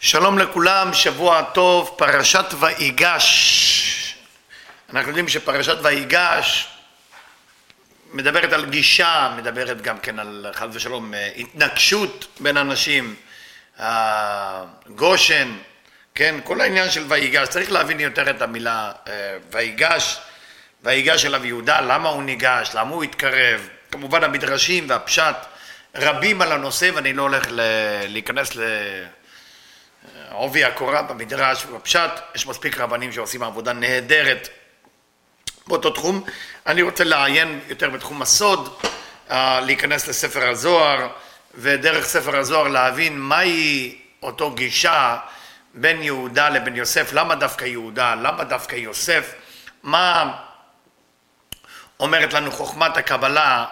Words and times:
שלום 0.00 0.38
לכולם, 0.38 0.94
שבוע 0.94 1.42
טוב, 1.42 1.94
פרשת 1.98 2.44
ויגש. 2.60 4.16
אנחנו 4.92 5.08
יודעים 5.08 5.28
שפרשת 5.28 5.76
ויגש 5.82 6.68
מדברת 8.12 8.52
על 8.52 8.64
גישה, 8.64 9.34
מדברת 9.36 9.82
גם 9.82 9.98
כן 9.98 10.18
על 10.18 10.46
חס 10.52 10.66
ושלום 10.72 11.14
התנגשות 11.36 12.26
בין 12.40 12.56
אנשים, 12.56 13.14
גושן, 14.88 15.56
כן, 16.14 16.34
כל 16.44 16.60
העניין 16.60 16.90
של 16.90 17.04
ויגש, 17.08 17.48
צריך 17.48 17.72
להבין 17.72 18.00
יותר 18.00 18.30
את 18.30 18.42
המילה 18.42 18.92
אה, 19.08 19.36
ויגש, 19.50 20.18
ויגש 20.82 21.24
אליו 21.24 21.46
יהודה, 21.46 21.80
למה 21.80 22.08
הוא 22.08 22.22
ניגש, 22.22 22.70
למה 22.74 22.90
הוא 22.90 23.04
התקרב, 23.04 23.68
כמובן 23.90 24.24
המדרשים 24.24 24.84
והפשט 24.88 25.36
רבים 25.94 26.42
על 26.42 26.52
הנושא 26.52 26.90
ואני 26.94 27.12
לא 27.12 27.22
הולך 27.22 27.46
להיכנס 28.08 28.56
לעובי 30.36 30.64
הקורה 30.64 31.02
במדרש 31.02 31.66
ובפשט, 31.66 32.10
יש 32.34 32.46
מספיק 32.46 32.78
רבנים 32.78 33.12
שעושים 33.12 33.42
עבודה 33.42 33.72
נהדרת 33.72 34.48
באותו 35.66 35.90
תחום. 35.90 36.24
אני 36.66 36.82
רוצה 36.82 37.04
לעיין 37.04 37.60
יותר 37.68 37.90
בתחום 37.90 38.22
הסוד, 38.22 38.76
אה, 39.30 39.60
להיכנס 39.60 40.08
לספר 40.08 40.48
הזוהר 40.48 41.08
ודרך 41.54 42.04
ספר 42.04 42.36
הזוהר 42.36 42.68
להבין 42.68 43.20
מהי 43.20 43.98
אותו 44.22 44.50
גישה 44.50 45.16
בין 45.74 46.02
יהודה 46.02 46.48
לבין 46.48 46.76
יוסף, 46.76 47.12
למה 47.12 47.34
דווקא 47.34 47.64
יהודה, 47.64 48.14
למה 48.14 48.44
דווקא 48.44 48.76
יוסף, 48.76 49.34
מה 49.82 50.36
אומרת 52.00 52.32
לנו 52.32 52.52
חוכמת 52.52 52.96
הקבלה 52.96 53.64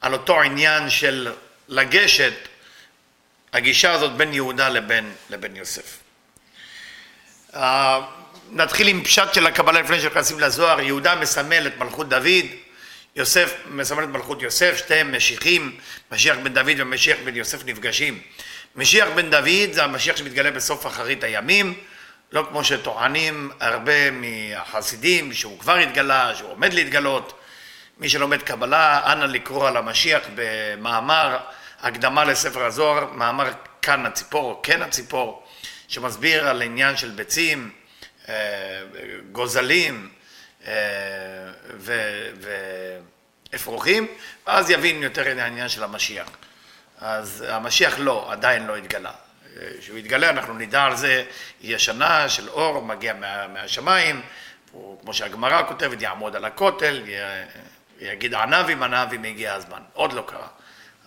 על 0.00 0.12
אותו 0.12 0.40
עניין 0.40 0.90
של 0.90 1.32
לגשת, 1.68 2.34
הגישה 3.52 3.92
הזאת 3.92 4.12
בין 4.12 4.34
יהודה 4.34 4.68
לבין, 4.68 5.12
לבין 5.30 5.56
יוסף. 5.56 6.01
Uh, 7.54 7.58
נתחיל 8.50 8.88
עם 8.88 9.04
פשט 9.04 9.34
של 9.34 9.46
הקבלה 9.46 9.80
לפני 9.80 10.00
שנכנסים 10.00 10.40
לזוהר, 10.40 10.80
יהודה 10.80 11.14
מסמל 11.14 11.66
את 11.66 11.78
מלכות 11.78 12.08
דוד, 12.08 12.46
יוסף 13.16 13.54
מסמל 13.70 14.04
את 14.04 14.08
מלכות 14.08 14.42
יוסף, 14.42 14.76
שתיהם 14.76 15.16
משיחים, 15.16 15.76
משיח 16.12 16.36
בן 16.42 16.54
דוד 16.54 16.74
ומשיח 16.76 17.16
בן 17.24 17.36
יוסף 17.36 17.64
נפגשים. 17.66 18.20
משיח 18.76 19.08
בן 19.14 19.30
דוד 19.30 19.72
זה 19.72 19.84
המשיח 19.84 20.16
שמתגלה 20.16 20.50
בסוף 20.50 20.86
אחרית 20.86 21.24
הימים, 21.24 21.74
לא 22.32 22.46
כמו 22.48 22.64
שטוענים 22.64 23.50
הרבה 23.60 24.10
מהחסידים 24.10 25.32
שהוא 25.32 25.58
כבר 25.58 25.74
התגלה, 25.74 26.34
שהוא 26.34 26.50
עומד 26.50 26.74
להתגלות. 26.74 27.40
מי 27.98 28.08
שלומד 28.08 28.42
קבלה, 28.42 29.12
אנא 29.12 29.24
לקרוא 29.24 29.68
על 29.68 29.76
המשיח 29.76 30.22
במאמר 30.34 31.38
הקדמה 31.82 32.24
לספר 32.24 32.64
הזוהר, 32.64 33.06
מאמר 33.12 33.50
כאן 33.82 34.06
הציפור 34.06 34.60
כן 34.62 34.82
הציפור, 34.82 35.41
שמסביר 35.92 36.48
על 36.48 36.62
עניין 36.62 36.96
של 36.96 37.10
ביצים, 37.10 37.70
אה, 38.28 38.34
גוזלים 39.32 40.08
אה, 40.66 40.72
ואפרוחים, 43.52 44.06
ואז 44.46 44.70
יבין 44.70 45.02
יותר 45.02 45.32
את 45.32 45.38
העניין 45.38 45.68
של 45.68 45.84
המשיח. 45.84 46.28
אז 46.98 47.44
המשיח 47.48 47.98
לא, 47.98 48.32
עדיין 48.32 48.66
לא 48.66 48.76
התגלה. 48.76 49.12
כשהוא 49.80 49.98
יתגלה 49.98 50.30
אנחנו 50.30 50.54
נדע 50.54 50.82
על 50.82 50.96
זה, 50.96 51.24
יהיה 51.60 51.78
שנה 51.78 52.28
של 52.28 52.48
אור, 52.48 52.82
מגיע 52.82 53.14
מה, 53.14 53.48
מהשמיים, 53.48 54.22
הוא, 54.70 55.00
כמו 55.00 55.14
שהגמרא 55.14 55.62
כותבת, 55.68 56.02
יעמוד 56.02 56.36
על 56.36 56.44
הכותל, 56.44 57.02
יגיד 58.00 58.34
ענבים, 58.34 58.82
ענבים, 58.82 59.24
הגיע 59.24 59.54
הזמן. 59.54 59.80
עוד 59.92 60.12
לא 60.12 60.24
קרה. 60.26 60.48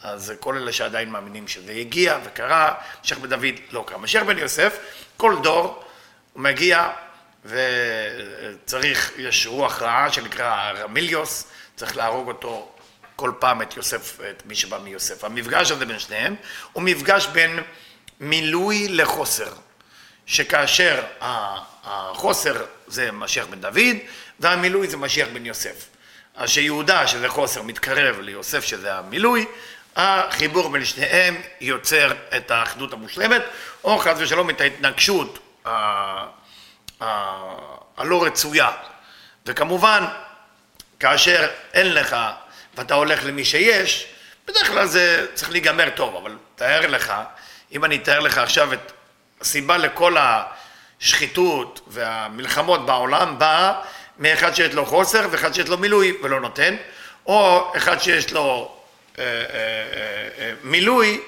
אז 0.05 0.33
כל 0.39 0.57
אלה 0.57 0.71
שעדיין 0.71 1.09
מאמינים 1.09 1.47
שזה 1.47 1.71
הגיע 1.71 2.19
וקרה, 2.23 2.73
משיח 3.03 3.17
בן 3.17 3.29
דוד 3.29 3.55
לא 3.71 3.83
קרה. 3.87 3.97
משיח 3.97 4.23
בן 4.23 4.37
יוסף, 4.37 4.77
כל 5.17 5.35
דור 5.43 5.83
הוא 6.33 6.43
מגיע 6.43 6.89
וצריך, 7.45 9.11
יש 9.17 9.47
רוח 9.47 9.81
רעה 9.81 10.11
שנקרא 10.11 10.71
רמיליוס, 10.71 11.47
צריך 11.75 11.97
להרוג 11.97 12.27
אותו 12.27 12.71
כל 13.15 13.31
פעם 13.39 13.61
את 13.61 13.77
יוסף, 13.77 14.19
את 14.29 14.43
מי 14.45 14.55
שבא 14.55 14.77
מיוסף. 14.77 15.23
המפגש 15.23 15.71
הזה 15.71 15.85
בין 15.85 15.99
שניהם 15.99 16.35
הוא 16.73 16.83
מפגש 16.83 17.27
בין 17.27 17.59
מילוי 18.19 18.87
לחוסר, 18.87 19.53
שכאשר 20.25 21.03
החוסר 21.83 22.65
זה 22.87 23.11
משיח 23.11 23.45
בן 23.45 23.61
דוד 23.61 23.95
והמילוי 24.39 24.87
זה 24.87 24.97
משיח 24.97 25.27
בן 25.33 25.45
יוסף. 25.45 25.89
אז 26.35 26.49
שיהודה 26.49 27.07
שזה 27.07 27.29
חוסר 27.29 27.61
מתקרב 27.61 28.19
ליוסף 28.19 28.63
שזה 28.63 28.95
המילוי, 28.95 29.45
החיבור 29.95 30.69
בין 30.69 30.85
שניהם 30.85 31.41
יוצר 31.61 32.11
את 32.37 32.51
האחדות 32.51 32.93
המושלמת, 32.93 33.41
או 33.83 33.97
חס 33.97 34.15
ושלום 34.17 34.49
את 34.49 34.61
ההתנגשות 34.61 35.39
הלא 37.97 38.23
רצויה. 38.23 38.71
וכמובן, 39.45 40.05
כאשר 40.99 41.49
אין 41.73 41.93
לך 41.93 42.15
ואתה 42.77 42.93
הולך 42.93 43.25
למי 43.25 43.45
שיש, 43.45 44.07
בדרך 44.47 44.67
כלל 44.67 44.85
זה 44.85 45.27
צריך 45.33 45.51
להיגמר 45.51 45.89
טוב, 45.89 46.15
אבל 46.15 46.37
תאר 46.55 46.87
לך, 46.87 47.13
אם 47.71 47.85
אני 47.85 47.95
אתאר 47.95 48.19
לך 48.19 48.37
עכשיו 48.37 48.73
את 48.73 48.91
הסיבה 49.41 49.77
לכל 49.77 50.15
השחיתות 50.99 51.81
והמלחמות 51.87 52.85
בעולם 52.85 53.39
באה 53.39 53.73
מאחד 54.19 54.55
שיש 54.55 54.73
לו 54.73 54.85
חוסר 54.85 55.27
ואחד 55.31 55.53
שיש 55.53 55.67
לו 55.67 55.77
מילוי 55.77 56.17
ולא 56.23 56.39
נותן, 56.39 56.75
או 57.25 57.71
אחד 57.77 58.01
שיש 58.01 58.33
לו 58.33 58.41
אה, 58.41 58.49
אה, 58.49 58.61
אה, 58.61 58.84
מילוי 60.63 61.21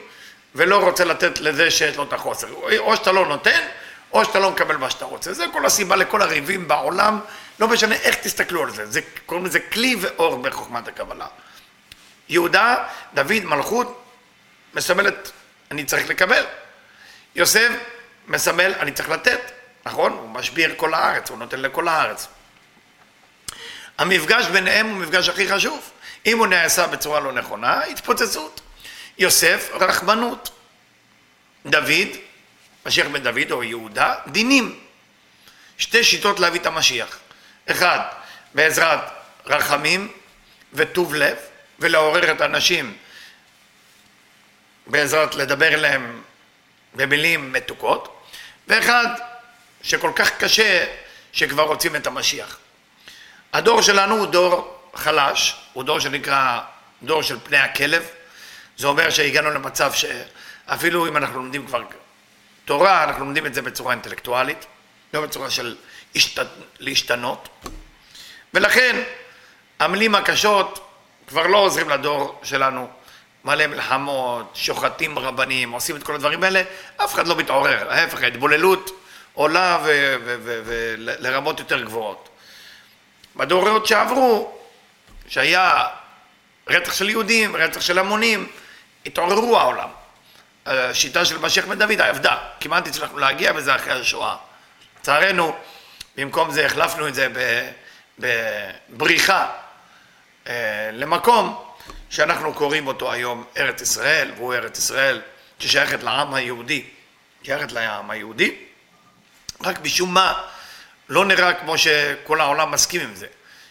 ולא 0.56 0.78
רוצה 0.78 1.06
לתת 1.06 1.40
לזה 1.40 1.72
שיש 1.72 1.96
לו 1.96 2.04
את 2.04 2.14
החוסר. 2.14 2.48
או 2.78 2.96
שאתה 2.96 3.12
לא 3.12 3.26
נותן, 3.26 3.62
או 4.14 4.26
שאתה 4.26 4.40
לא 4.40 4.52
מקבל 4.52 4.78
מה 4.78 4.90
שאתה 4.90 5.06
רוצה. 5.06 5.34
זה 5.34 5.46
כל 5.54 5.66
הסיבה 5.66 5.96
לכל 5.96 6.22
הריבים 6.22 6.68
בעולם, 6.68 7.20
לא 7.60 7.68
משנה 7.68 7.96
איך 7.96 8.16
תסתכלו 8.16 8.64
על 8.64 8.72
זה. 8.72 8.86
זה 8.86 9.02
קוראים 9.26 9.46
לזה 9.46 9.60
כלי 9.60 9.96
ואור 10.02 10.38
בחוכמת 10.38 10.88
הקבלה. 10.88 11.28
יהודה, 12.30 12.76
דוד, 13.14 13.44
מלכות, 13.44 14.04
מסמלת 14.74 15.32
אני 15.72 15.86
צריך 15.86 16.10
לקבל. 16.10 16.44
יוסף 17.36 17.70
מסמל 18.28 18.74
אני 18.80 18.92
צריך 18.92 19.10
לתת, 19.10 19.40
נכון? 19.86 20.12
הוא 20.12 20.30
משביר 20.30 20.74
כל 20.78 20.94
הארץ, 20.94 21.30
הוא 21.30 21.38
נותן 21.38 21.60
לכל 21.60 21.88
הארץ. 21.88 22.28
המפגש 23.98 24.46
ביניהם 24.46 24.88
הוא 24.88 24.98
מפגש 24.98 25.30
הכי 25.30 25.50
חשוב. 25.50 25.92
אם 26.28 26.38
הוא 26.38 26.48
נעשה 26.48 26.88
בצורה 26.88 27.20
לא 27.20 27.32
נכונה, 27.32 27.84
התפוצצות. 27.84 28.62
יוסף, 29.18 29.70
רחמנות. 29.74 30.50
דוד, 31.66 32.08
משיח 32.86 33.08
בן 33.08 33.24
דוד 33.24 33.52
או 33.52 33.64
יהודה, 33.64 34.16
דינים. 34.28 34.80
שתי 35.78 36.04
שיטות 36.04 36.40
להביא 36.40 36.60
את 36.60 36.66
המשיח. 36.66 37.20
אחד, 37.72 38.00
בעזרת 38.54 39.00
רחמים 39.46 40.12
וטוב 40.74 41.16
לב, 41.16 41.38
ולעורר 41.80 42.32
את 42.32 42.42
האנשים 42.42 42.98
בעזרת 44.88 45.36
לדבר 45.36 45.74
אליהם 45.74 46.22
במילים 46.96 47.54
מתוקות, 47.54 48.24
ואחד 48.68 49.08
שכל 49.82 50.12
כך 50.16 50.32
קשה 50.38 50.86
שכבר 51.34 51.64
רוצים 51.64 51.96
את 51.96 52.08
המשיח. 52.08 52.58
הדור 53.54 53.82
שלנו 53.82 54.16
הוא 54.16 54.28
דור 54.28 54.77
חלש, 54.98 55.56
הוא 55.74 55.84
דור 55.84 56.00
שנקרא 56.00 56.60
דור 57.04 57.22
של 57.22 57.40
פני 57.44 57.58
הכלב, 57.58 58.04
זה 58.78 58.88
אומר 58.88 59.10
שהגענו 59.10 59.50
למצב 59.50 59.92
שאפילו 59.94 61.08
אם 61.08 61.18
אנחנו 61.18 61.38
לומדים 61.38 61.68
כבר 61.68 61.84
תורה, 62.66 63.04
אנחנו 63.04 63.26
לומדים 63.26 63.46
את 63.46 63.54
זה 63.54 63.62
בצורה 63.62 63.92
אינטלקטואלית, 63.92 64.66
לא 65.14 65.22
בצורה 65.22 65.50
של 65.50 65.76
השת... 66.16 66.48
להשתנות, 66.80 67.50
ולכן 68.54 69.04
המילים 69.80 70.16
הקשות 70.16 70.90
כבר 71.28 71.48
לא 71.48 71.58
עוזרים 71.58 71.90
לדור 71.90 72.40
שלנו, 72.44 72.90
מלא 73.46 73.68
מלחמות, 73.68 74.52
שוחטים 74.54 75.20
רבנים, 75.20 75.72
עושים 75.72 75.96
את 75.96 76.04
כל 76.04 76.16
הדברים 76.16 76.44
האלה, 76.44 76.62
אף 76.98 77.14
אחד 77.14 77.28
לא 77.28 77.36
מתעורר, 77.36 77.92
ההפך, 77.92 78.24
ההתבוללות 78.24 78.92
עולה 79.34 79.80
ולרמות 79.84 81.60
יותר 81.60 81.82
גבוהות. 81.84 82.30
בדורות 83.36 83.86
שעברו, 83.88 84.57
שהיה 85.28 85.88
רצח 86.68 86.94
של 86.94 87.10
יהודים, 87.10 87.56
רצח 87.56 87.82
של 87.82 88.00
המונים, 88.00 88.48
התעוררו 89.06 89.60
העולם. 89.60 89.90
השיטה 90.66 91.26
של 91.26 91.38
משיח 91.38 91.66
בן 91.66 91.80
דוד 91.80 92.02
עבדה, 92.02 92.38
כמעט 92.60 92.88
הצלחנו 92.88 93.18
להגיע 93.18 93.52
וזה 93.56 93.76
אחרי 93.76 93.94
השואה. 93.94 94.36
לצערנו, 95.00 95.56
במקום 96.18 96.52
זה 96.52 96.66
החלפנו 96.66 97.08
את 97.08 97.16
זה 97.16 97.28
בבריחה 98.20 99.52
אה, 100.48 100.90
למקום 100.94 101.64
שאנחנו 102.10 102.54
קוראים 102.54 102.88
אותו 102.88 103.12
היום 103.12 103.44
ארץ 103.58 103.82
ישראל, 103.82 104.32
והוא 104.38 104.54
ארץ 104.54 104.78
ישראל 104.78 105.22
ששייכת 105.60 106.04
לעם 106.04 106.34
היהודי, 106.34 106.84
שייכת 107.44 107.72
לעם 107.72 108.12
היהודי, 108.12 108.56
רק 109.64 109.80
משום 109.82 110.14
מה 110.14 110.44
לא 111.10 111.26
נראה 111.26 111.54
כמו 111.54 111.78
שכל 111.78 112.42
העולם 112.42 112.72
מסכים 112.72 113.02
עם 113.02 113.16
זה. 113.16 113.28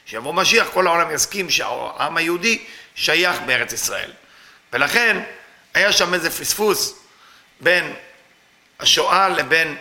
שיבוא 0.06 0.34
משיח, 0.34 0.68
כל 0.72 0.86
העולם 0.86 1.10
יסכים 1.10 1.50
שהעם 1.50 2.16
היהודי 2.16 2.64
שייך 2.94 3.36
בארץ 3.46 3.72
ישראל. 3.72 4.12
ולכן 4.72 5.22
היה 5.74 5.92
שם 5.92 6.14
איזה 6.14 6.30
פספוס 6.30 6.94
בין 7.60 7.94
השואה 8.80 9.28
לבין 9.28 9.76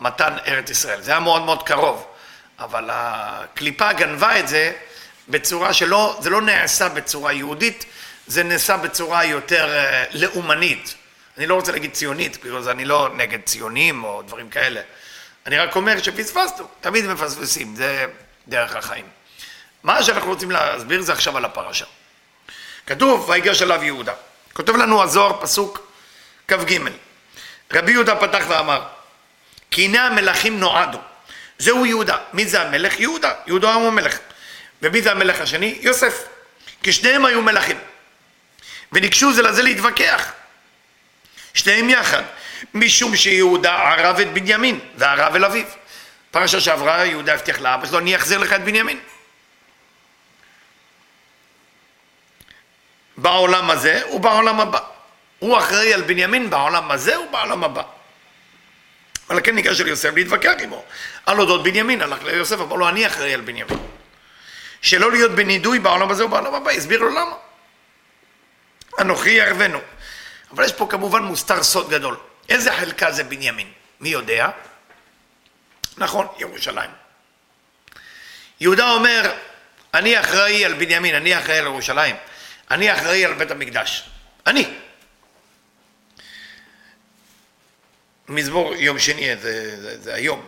מתן 0.00 0.36
ארץ 0.46 0.70
ישראל. 0.70 1.02
זה 1.02 1.10
היה 1.10 1.20
מאוד 1.20 1.42
מאוד 1.42 1.62
קרוב, 1.62 2.06
אבל 2.58 2.88
הקליפה 2.92 3.92
גנבה 3.92 4.38
את 4.38 4.48
זה 4.48 4.72
בצורה 5.28 5.72
שלא, 5.72 6.18
זה 6.20 6.30
לא 6.30 6.40
נעשה 6.42 6.88
בצורה 6.88 7.32
יהודית, 7.32 7.84
זה 8.26 8.42
נעשה 8.42 8.76
בצורה 8.76 9.24
יותר 9.24 9.76
אה, 9.76 10.04
לאומנית. 10.12 10.94
אני 11.38 11.46
לא 11.46 11.54
רוצה 11.54 11.72
להגיד 11.72 11.92
ציונית, 11.92 12.44
בגלל 12.44 12.62
זה 12.62 12.70
אני 12.70 12.84
לא 12.84 13.08
נגד 13.16 13.38
ציונים 13.44 14.04
או 14.04 14.22
דברים 14.22 14.50
כאלה. 14.50 14.80
אני 15.46 15.58
רק 15.58 15.76
אומר 15.76 16.02
שפספסנו, 16.02 16.66
תמיד 16.80 17.06
מפספסים, 17.06 17.76
זה 17.76 18.06
דרך 18.48 18.76
החיים. 18.76 19.04
מה 19.82 20.02
שאנחנו 20.02 20.30
רוצים 20.30 20.50
להסביר 20.50 21.02
זה 21.02 21.12
עכשיו 21.12 21.36
על 21.36 21.44
הפרשה. 21.44 21.84
כתוב, 22.86 23.28
ויגש 23.28 23.62
עליו 23.62 23.82
יהודה. 23.82 24.12
כותב 24.52 24.76
לנו 24.76 25.02
הזוהר, 25.02 25.40
פסוק 25.40 25.92
כ"ג. 26.48 26.78
רבי 27.72 27.92
יהודה 27.92 28.16
פתח 28.16 28.44
ואמר, 28.48 28.82
כי 29.70 29.84
הנה 29.84 30.06
המלכים 30.06 30.60
נועדו. 30.60 30.98
זהו 31.58 31.86
יהודה. 31.86 32.18
מי 32.32 32.46
זה 32.46 32.62
המלך? 32.62 33.00
יהודה. 33.00 33.32
יהודה 33.46 33.74
הוא 33.74 33.86
המלך. 33.86 34.18
ומי 34.82 35.02
זה 35.02 35.10
המלך 35.10 35.40
השני? 35.40 35.78
יוסף. 35.80 36.24
כי 36.82 36.92
שניהם 36.92 37.24
היו 37.24 37.42
מלכים. 37.42 37.78
וניגשו 38.92 39.32
זה 39.32 39.42
לזה 39.42 39.62
להתווכח. 39.62 40.32
שניהם 41.54 41.90
יחד. 41.90 42.22
משום 42.74 43.16
שיהודה 43.16 43.74
ערב 43.74 44.20
את 44.20 44.32
בנימין 44.32 44.80
וערב 44.96 45.34
אל 45.34 45.44
אביו. 45.44 45.64
פרשה 46.32 46.60
שעברה 46.60 47.04
יהודה 47.04 47.34
הבטיח 47.34 47.60
לאבא 47.60 47.86
שלו, 47.86 47.98
אני 47.98 48.16
אחזיר 48.16 48.38
לך 48.38 48.52
את 48.52 48.64
בנימין. 48.64 49.00
בעולם 53.16 53.70
הזה 53.70 54.02
ובעולם 54.12 54.60
הבא. 54.60 54.78
הוא 55.38 55.58
אחראי 55.58 55.94
על 55.94 56.02
בנימין 56.02 56.50
בעולם 56.50 56.90
הזה 56.90 57.20
ובעולם 57.20 57.64
הבא. 57.64 57.82
על 59.28 59.40
כן 59.40 59.54
ניגש 59.54 59.80
אל 59.80 59.88
יוסף 59.88 60.14
להתווכח 60.14 60.52
עמו. 60.62 60.84
על 61.26 61.40
אודות 61.40 61.62
בנימין, 61.62 62.02
הלך 62.02 62.22
ליוסף, 62.22 62.60
אמר 62.60 62.76
לו, 62.76 62.88
אני 62.88 63.06
אחראי 63.06 63.34
על 63.34 63.40
בנימין. 63.40 63.78
שלא 64.82 65.12
להיות 65.12 65.32
בנידוי 65.32 65.78
בעולם 65.78 66.10
הזה 66.10 66.24
ובעולם 66.24 66.54
הבא, 66.54 66.70
הסביר 66.70 67.00
לו 67.00 67.08
למה. 67.08 67.34
אנוכי 69.00 69.30
ירבנו. 69.30 69.80
אבל 70.50 70.64
יש 70.64 70.72
פה 70.72 70.86
כמובן 70.90 71.22
מוסתר 71.22 71.62
סוד 71.62 71.90
גדול. 71.90 72.16
איזה 72.48 72.72
חלקה 72.72 73.12
זה 73.12 73.24
בנימין? 73.24 73.72
מי 74.00 74.08
יודע? 74.08 74.48
נכון, 75.98 76.26
ירושלים. 76.38 76.90
יהודה 78.60 78.90
אומר, 78.90 79.32
אני 79.94 80.20
אחראי 80.20 80.64
על 80.64 80.72
בנימין, 80.74 81.14
אני 81.14 81.38
אחראי 81.38 81.58
על 81.58 81.64
ירושלים, 81.64 82.16
אני 82.70 82.92
אחראי 82.92 83.24
על 83.24 83.34
בית 83.34 83.50
המקדש. 83.50 84.04
אני. 84.46 84.74
מזמור 88.28 88.74
יום 88.74 88.98
שני, 88.98 89.36
זה, 89.36 89.80
זה, 89.80 90.00
זה 90.00 90.14
היום. 90.14 90.46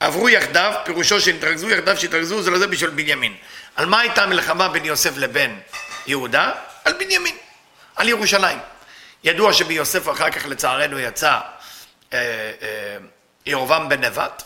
עברו 0.00 0.28
יחדיו, 0.28 0.74
פירושו 0.84 1.20
שנתרכזו 1.20 1.70
יחדיו, 1.70 1.96
שהתרכזו 1.96 2.42
זה 2.42 2.50
לזה 2.50 2.66
בשביל 2.66 2.90
בנימין. 2.90 3.36
על 3.76 3.86
מה 3.86 4.00
הייתה 4.00 4.22
המלחמה 4.22 4.68
בין 4.68 4.84
יוסף 4.84 5.16
לבין 5.16 5.60
יהודה? 6.06 6.52
על 6.84 6.92
בנימין, 6.92 7.36
על 7.96 8.08
ירושלים. 8.08 8.58
ידוע 9.24 9.52
שביוסף 9.52 10.08
אחר 10.08 10.30
כך 10.30 10.46
לצערנו 10.46 10.98
יצא 10.98 11.40
אה, 12.12 12.18
אה, 12.62 12.96
ירובעם 13.46 13.88
בן 13.88 14.04
נבט, 14.04 14.42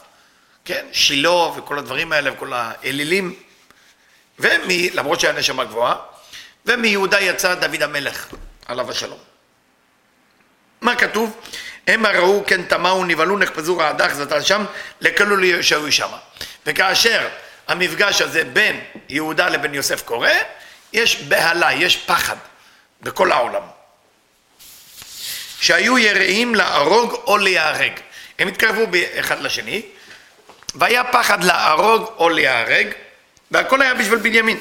כן, 0.70 0.86
שילה 0.92 1.30
וכל 1.30 1.78
הדברים 1.78 2.12
האלה 2.12 2.32
וכל 2.32 2.52
האלילים, 2.52 3.34
ומי, 4.38 4.90
למרות 4.90 5.20
שהיה 5.20 5.32
נשמה 5.32 5.64
גבוהה, 5.64 5.96
ומיהודה 6.66 7.20
יצא 7.20 7.54
דוד 7.54 7.82
המלך, 7.82 8.26
עליו 8.66 8.90
השלום. 8.90 9.18
מה 10.80 10.96
כתוב? 10.96 11.40
המה 11.86 12.08
ראו 12.10 12.44
כן 12.46 12.62
טמאו 12.62 13.04
נבהלו 13.04 13.38
נחפזו 13.38 13.78
רעדה 13.78 14.06
אחזתה 14.06 14.42
שם 14.42 14.64
לקלו 15.00 15.36
לישעו 15.36 15.92
שמה. 15.92 16.18
וכאשר 16.66 17.28
המפגש 17.68 18.22
הזה 18.22 18.44
בין 18.44 18.80
יהודה 19.08 19.48
לבין 19.48 19.74
יוסף 19.74 20.02
קורה, 20.02 20.34
יש 20.92 21.22
בהלה, 21.22 21.72
יש 21.72 21.96
פחד 21.96 22.36
בכל 23.00 23.32
העולם. 23.32 23.62
שהיו 25.60 25.98
יראים 25.98 26.54
להרוג 26.54 27.12
או 27.12 27.38
להיהרג. 27.38 27.92
הם 28.38 28.48
התקרבו 28.48 28.82
אחד 29.18 29.40
לשני, 29.40 29.82
והיה 30.74 31.04
פחד 31.04 31.44
להרוג 31.44 32.10
או 32.16 32.28
להיהרג, 32.28 32.86
והכל 33.50 33.82
היה 33.82 33.94
בשביל 33.94 34.18
בנימין. 34.18 34.60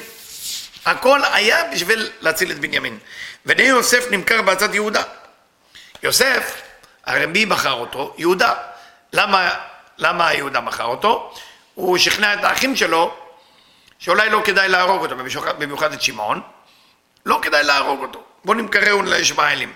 הכל 0.86 1.20
היה 1.32 1.64
בשביל 1.74 2.10
להציל 2.20 2.50
את 2.50 2.58
בנימין. 2.58 2.98
והנה 3.46 3.62
יוסף 3.62 4.10
נמכר 4.10 4.42
בעצת 4.42 4.74
יהודה. 4.74 5.02
יוסף, 6.02 6.62
הרי 7.06 7.26
מי 7.26 7.44
מכר 7.44 7.72
אותו? 7.72 8.14
יהודה. 8.18 8.54
למה, 9.12 9.50
למה 9.98 10.34
יהודה 10.34 10.60
מכר 10.60 10.84
אותו? 10.84 11.34
הוא 11.74 11.98
שכנע 11.98 12.34
את 12.34 12.44
האחים 12.44 12.76
שלו 12.76 13.14
שאולי 13.98 14.30
לא 14.30 14.42
כדאי 14.44 14.68
להרוג 14.68 15.02
אותו, 15.02 15.16
במיוחד 15.58 15.92
את 15.92 16.02
שמעון. 16.02 16.40
לא 17.26 17.38
כדאי 17.42 17.64
להרוג 17.64 18.02
אותו. 18.02 18.24
בוא 18.44 18.54
נמכרהו 18.54 19.02
לישמעאלים. 19.02 19.72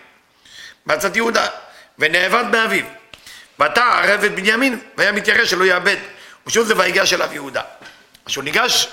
בעצת 0.87 1.17
יהודה, 1.17 1.47
ונאבד 1.99 2.45
באביו. 2.51 2.85
ואתה 3.59 3.85
ערב 3.85 4.25
את 4.25 4.35
בנימין, 4.35 4.81
והיה 4.97 5.13
מתיירא 5.13 5.45
שלא 5.45 5.65
יאבד. 5.65 5.97
ושוב 6.47 6.67
זה 6.67 6.75
ויגש 6.77 7.13
אליו 7.13 7.33
יהודה. 7.33 7.63
כשהוא 8.27 8.45
ניגש 8.45 8.89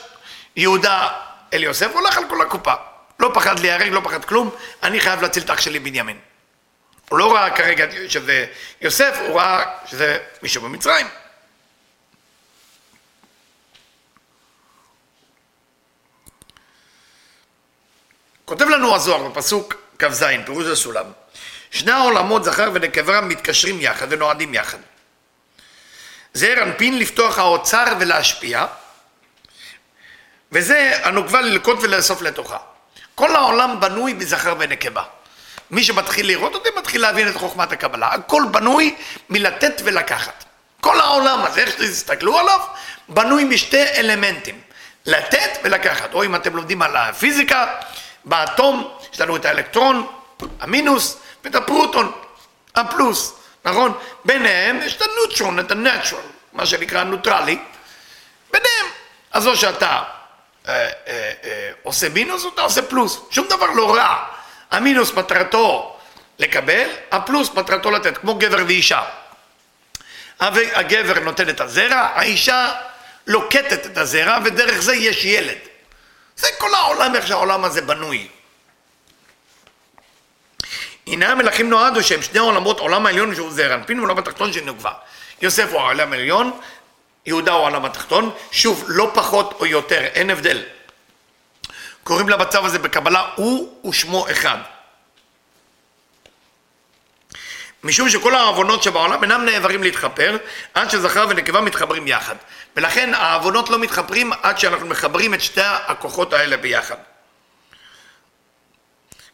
יהודה 0.55 1.09
אל 1.53 1.63
יוסף, 1.63 1.91
הוא 1.91 1.99
הולך 1.99 2.17
על 2.17 2.29
כל 2.29 2.41
הקופה. 2.41 2.73
לא 3.19 3.31
פחד 3.33 3.59
להיהרג, 3.59 3.91
לא 3.91 4.01
פחד 4.03 4.25
כלום, 4.25 4.49
אני 4.83 4.99
חייב 4.99 5.21
להציל 5.21 5.43
את 5.43 5.49
אח 5.49 5.61
שלי 5.61 5.79
בנימין. 5.79 6.19
הוא 7.09 7.19
לא 7.19 7.35
ראה 7.35 7.55
כרגע 7.55 7.85
שזה 8.09 8.45
יוסף, 8.81 9.17
הוא 9.27 9.39
ראה 9.39 9.63
שזה 9.85 10.17
מישהו 10.41 10.61
במצרים. 10.61 11.07
כותב 18.45 18.65
לנו 18.65 18.95
הזוהר 18.95 19.29
בפסוק 19.29 19.73
כ"ז, 19.99 20.25
פירוש 20.45 20.65
הסולם, 20.67 21.05
שני 21.71 21.91
העולמות 21.91 22.43
זכר 22.43 22.69
ונקבה 22.73 23.21
מתקשרים 23.21 23.81
יחד 23.81 24.07
ונועדים 24.09 24.53
יחד. 24.53 24.77
זה 26.33 26.53
רנפין 26.57 26.99
לפתוח 26.99 27.37
האוצר 27.37 27.85
ולהשפיע, 27.99 28.65
וזה 30.51 30.99
הנוקבה 31.03 31.41
ללקוט 31.41 31.77
ולאסוף 31.81 32.21
לתוכה. 32.21 32.57
כל 33.15 33.35
העולם 33.35 33.79
בנוי 33.79 34.13
בזכר 34.13 34.55
ונקבה. 34.59 35.03
מי 35.71 35.83
שמתחיל 35.83 36.27
לראות 36.27 36.55
אותי 36.55 36.69
מתחיל 36.77 37.01
להבין 37.01 37.27
את 37.27 37.35
חוכמת 37.35 37.71
הקבלה. 37.71 38.07
הכל 38.07 38.43
בנוי 38.51 38.95
מלתת 39.29 39.81
ולקחת. 39.83 40.43
כל 40.81 40.99
העולם 40.99 41.45
הזה, 41.45 41.61
איך 41.61 41.69
שתסתכלו 41.71 42.39
עליו, 42.39 42.59
בנוי 43.09 43.43
משתי 43.43 43.83
אלמנטים. 43.83 44.61
לתת 45.05 45.59
ולקחת. 45.63 46.13
או 46.13 46.23
אם 46.23 46.35
אתם 46.35 46.55
לומדים 46.55 46.81
על 46.81 46.95
הפיזיקה, 46.95 47.65
באטום 48.25 48.91
יש 49.13 49.21
לנו 49.21 49.35
את 49.35 49.45
האלקטרון, 49.45 50.07
המינוס, 50.59 51.17
ואת 51.43 51.55
הפרוטון, 51.55 52.11
הפלוס, 52.75 53.33
נכון? 53.65 53.97
ביניהם 54.25 54.79
יש 54.81 54.95
את 54.95 55.01
הנוטרון, 55.01 55.59
את 55.59 55.71
הנטרל, 55.71 56.19
מה 56.53 56.65
שנקרא 56.65 57.03
נוטרלי, 57.03 57.57
ביניהם. 58.51 58.85
אז 59.31 59.47
או 59.47 59.55
שאתה 59.55 60.03
אה, 60.67 60.89
אה, 61.07 61.31
אה, 61.43 61.71
עושה 61.83 62.09
מינוס 62.09 62.45
או 62.45 62.49
אתה 62.53 62.61
עושה 62.61 62.81
פלוס, 62.81 63.21
שום 63.31 63.47
דבר 63.47 63.65
לא 63.65 63.95
רע. 63.95 64.25
המינוס 64.71 65.13
מטרתו 65.13 65.97
לקבל, 66.39 66.89
הפלוס 67.11 67.49
מטרתו 67.53 67.91
לתת, 67.91 68.17
כמו 68.17 68.35
גבר 68.35 68.63
ואישה. 68.67 69.01
הגבר 70.39 71.19
נותן 71.19 71.49
את 71.49 71.61
הזרע, 71.61 72.09
האישה 72.13 72.73
לוקטת 73.27 73.85
את 73.85 73.97
הזרע 73.97 74.37
ודרך 74.45 74.81
זה 74.81 74.95
יש 74.95 75.25
ילד. 75.25 75.57
זה 76.35 76.47
כל 76.57 76.73
העולם, 76.73 77.15
איך 77.15 77.27
שהעולם 77.27 77.65
הזה 77.65 77.81
בנוי. 77.81 78.27
הנה 81.07 81.31
המלכים 81.31 81.69
נועדו 81.69 82.03
שהם 82.03 82.21
שני 82.21 82.39
עולמות, 82.39 82.79
עולם 82.79 83.05
העליון 83.05 83.35
שהוא 83.35 83.51
זרע 83.51 83.75
אנפין 83.75 83.99
ועולם 83.99 84.17
התחתון 84.17 84.53
של 84.53 84.63
נוגבה. 84.63 84.91
יוסף 85.41 85.71
הוא 85.71 85.79
העולם 85.79 86.13
העליון, 86.13 86.59
יהודה 87.25 87.51
הוא 87.51 87.61
העולם 87.61 87.85
התחתון, 87.85 88.31
שוב, 88.51 88.85
לא 88.87 89.11
פחות 89.13 89.57
או 89.59 89.65
יותר, 89.65 90.03
אין 90.03 90.29
הבדל. 90.29 90.63
קוראים 92.03 92.29
למצב 92.29 92.65
הזה 92.65 92.79
בקבלה 92.79 93.29
הוא 93.35 93.87
ושמו 93.89 94.31
אחד. 94.31 94.57
משום 97.83 98.09
שכל 98.09 98.35
העוונות 98.35 98.83
שבעולם 98.83 99.23
אינם 99.23 99.45
נעברים 99.45 99.83
להתחפר 99.83 100.37
עד 100.73 100.89
שזכר 100.89 101.25
ונקבה 101.29 101.61
מתחברים 101.61 102.07
יחד. 102.07 102.35
ולכן 102.75 103.13
העוונות 103.13 103.69
לא 103.69 103.79
מתחפרים 103.79 104.31
עד 104.41 104.57
שאנחנו 104.57 104.87
מחברים 104.87 105.33
את 105.33 105.41
שתי 105.41 105.61
הכוחות 105.63 106.33
האלה 106.33 106.57
ביחד. 106.57 106.95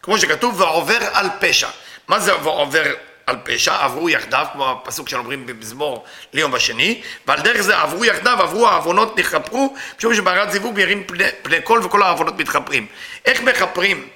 כמו 0.07 0.17
שכתוב, 0.17 0.61
ועובר 0.61 0.97
על 1.13 1.27
פשע. 1.39 1.67
מה 2.07 2.19
זה 2.19 2.43
ועובר 2.43 2.83
על 3.25 3.35
פשע? 3.43 3.83
עברו 3.83 4.09
יחדיו, 4.09 4.45
כמו 4.53 4.71
הפסוק 4.71 5.09
שאומרים 5.09 5.45
במזמור 5.45 6.05
ליום 6.33 6.55
השני, 6.55 7.01
ועל 7.27 7.41
דרך 7.41 7.61
זה 7.61 7.77
עברו 7.77 8.05
יחדיו, 8.05 8.41
עברו 8.41 8.67
העוונות, 8.67 9.19
נכפרו, 9.19 9.75
משום 9.99 10.15
שבערת 10.15 10.51
זיווג 10.51 10.79
ירים 10.79 11.03
פני, 11.07 11.23
פני 11.41 11.57
כל 11.63 11.81
וכל 11.83 12.03
העוונות 12.03 12.37
מתחפרים. 12.39 12.87
איך 13.25 13.41
מכפרים 13.41 14.07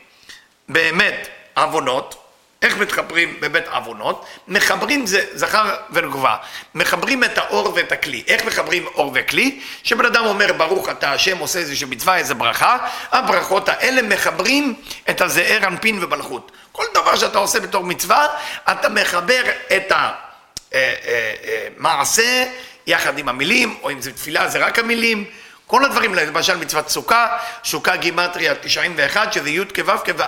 באמת 0.69 1.27
עוונות? 1.57 2.20
איך 2.61 2.77
מתחברים 2.77 3.37
בבית 3.39 3.67
עוונות? 3.67 4.25
מחברים 4.47 5.05
זה 5.05 5.25
זכר 5.33 5.75
ונקבה. 5.91 6.35
מחברים 6.75 7.23
את 7.23 7.37
האור 7.37 7.73
ואת 7.75 7.91
הכלי. 7.91 8.23
איך 8.27 8.45
מחברים 8.45 8.85
אור 8.85 9.11
וכלי? 9.15 9.61
שבן 9.83 10.05
אדם 10.05 10.25
אומר 10.25 10.53
ברוך 10.53 10.89
אתה 10.89 11.11
השם 11.11 11.37
עושה 11.37 11.59
איזושהי 11.59 11.87
מצווה, 11.87 12.17
איזו 12.17 12.35
ברכה, 12.35 12.77
הברכות 13.11 13.69
האלה 13.69 14.01
מחברים 14.01 14.75
את 15.09 15.21
הזעיר 15.21 15.67
אנפין 15.67 16.03
ובלחות. 16.03 16.51
כל 16.71 16.83
דבר 16.93 17.15
שאתה 17.15 17.37
עושה 17.37 17.59
בתור 17.59 17.83
מצווה, 17.83 18.27
אתה 18.71 18.89
מחבר 18.89 19.43
את 19.75 19.91
המעשה 19.91 22.21
אה, 22.21 22.27
אה, 22.27 22.43
אה, 22.43 22.51
יחד 22.87 23.17
עם 23.17 23.29
המילים, 23.29 23.77
או 23.83 23.91
אם 23.91 24.01
זה 24.01 24.13
תפילה 24.13 24.47
זה 24.47 24.59
רק 24.59 24.79
המילים. 24.79 25.25
כל 25.67 25.85
הדברים, 25.85 26.15
למשל 26.15 26.57
מצוות 26.57 26.89
סוכה, 26.89 27.27
סוכה 27.63 27.95
גימטריה 27.95 28.55
91, 28.55 29.33
שזה 29.33 29.49
י' 29.49 29.65
כו' 29.75 29.93
כו' 30.05 30.23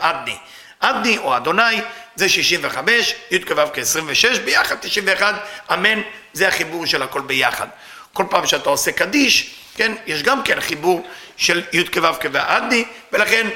אדני 0.79 1.17
או 1.17 1.37
אדוני 1.37 1.81
זה 2.15 2.29
65, 2.29 3.13
י' 3.31 3.39
כו' 3.39 3.55
כ-26, 3.73 4.39
ביחד 4.39 4.75
91, 4.81 5.35
אמן, 5.73 6.01
זה 6.33 6.47
החיבור 6.47 6.85
של 6.85 7.03
הכל 7.03 7.21
ביחד. 7.21 7.67
כל 8.13 8.25
פעם 8.29 8.47
שאתה 8.47 8.69
עושה 8.69 8.91
קדיש, 8.91 9.55
כן, 9.75 9.91
יש 10.05 10.23
גם 10.23 10.43
כן 10.43 10.61
חיבור 10.61 11.07
של 11.37 11.63
י' 11.73 11.83
כו' 11.87 12.01
כו' 12.21 12.39
ולכן 13.11 13.47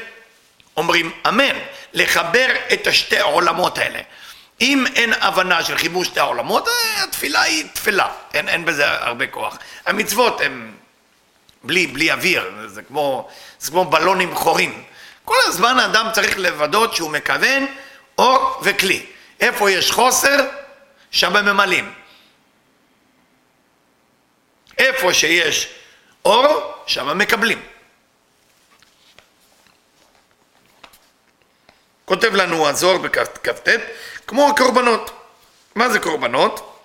אומרים 0.77 1.11
אמן, 1.27 1.55
לחבר 1.93 2.47
את 2.73 2.87
השתי 2.87 3.17
העולמות 3.17 3.77
האלה. 3.77 3.99
אם 4.61 4.85
אין 4.95 5.13
הבנה 5.21 5.63
של 5.63 5.77
חיבור 5.77 6.03
שתי 6.03 6.19
העולמות, 6.19 6.67
אה, 6.67 7.03
התפילה 7.03 7.41
היא 7.41 7.65
תפילה, 7.73 8.07
אין, 8.33 8.49
אין 8.49 8.65
בזה 8.65 8.91
הרבה 8.91 9.27
כוח. 9.27 9.57
המצוות 9.85 10.41
הן 10.41 10.71
בלי, 11.63 11.87
בלי 11.87 12.11
אוויר, 12.11 12.51
זה 12.67 12.81
כמו, 12.81 13.29
זה 13.59 13.71
כמו 13.71 13.85
בלונים 13.85 14.35
חורים. 14.35 14.83
כל 15.25 15.35
הזמן 15.45 15.79
האדם 15.79 16.07
צריך 16.13 16.37
לוודאות 16.37 16.95
שהוא 16.95 17.11
מכוון 17.11 17.65
אור 18.17 18.61
וכלי. 18.63 19.05
איפה 19.39 19.71
יש 19.71 19.91
חוסר, 19.91 20.47
שם 21.11 21.33
ממלאים. 21.33 21.93
איפה 24.77 25.13
שיש 25.13 25.73
אור, 26.25 26.73
שם 26.87 27.17
מקבלים. 27.17 27.61
כותב 32.05 32.35
לנו 32.35 32.67
הזוהר 32.67 32.97
בכ"ט, 32.97 33.69
כמו 34.27 34.49
הקורבנות. 34.49 35.11
מה 35.75 35.89
זה 35.89 35.99
קורבנות? 35.99 36.83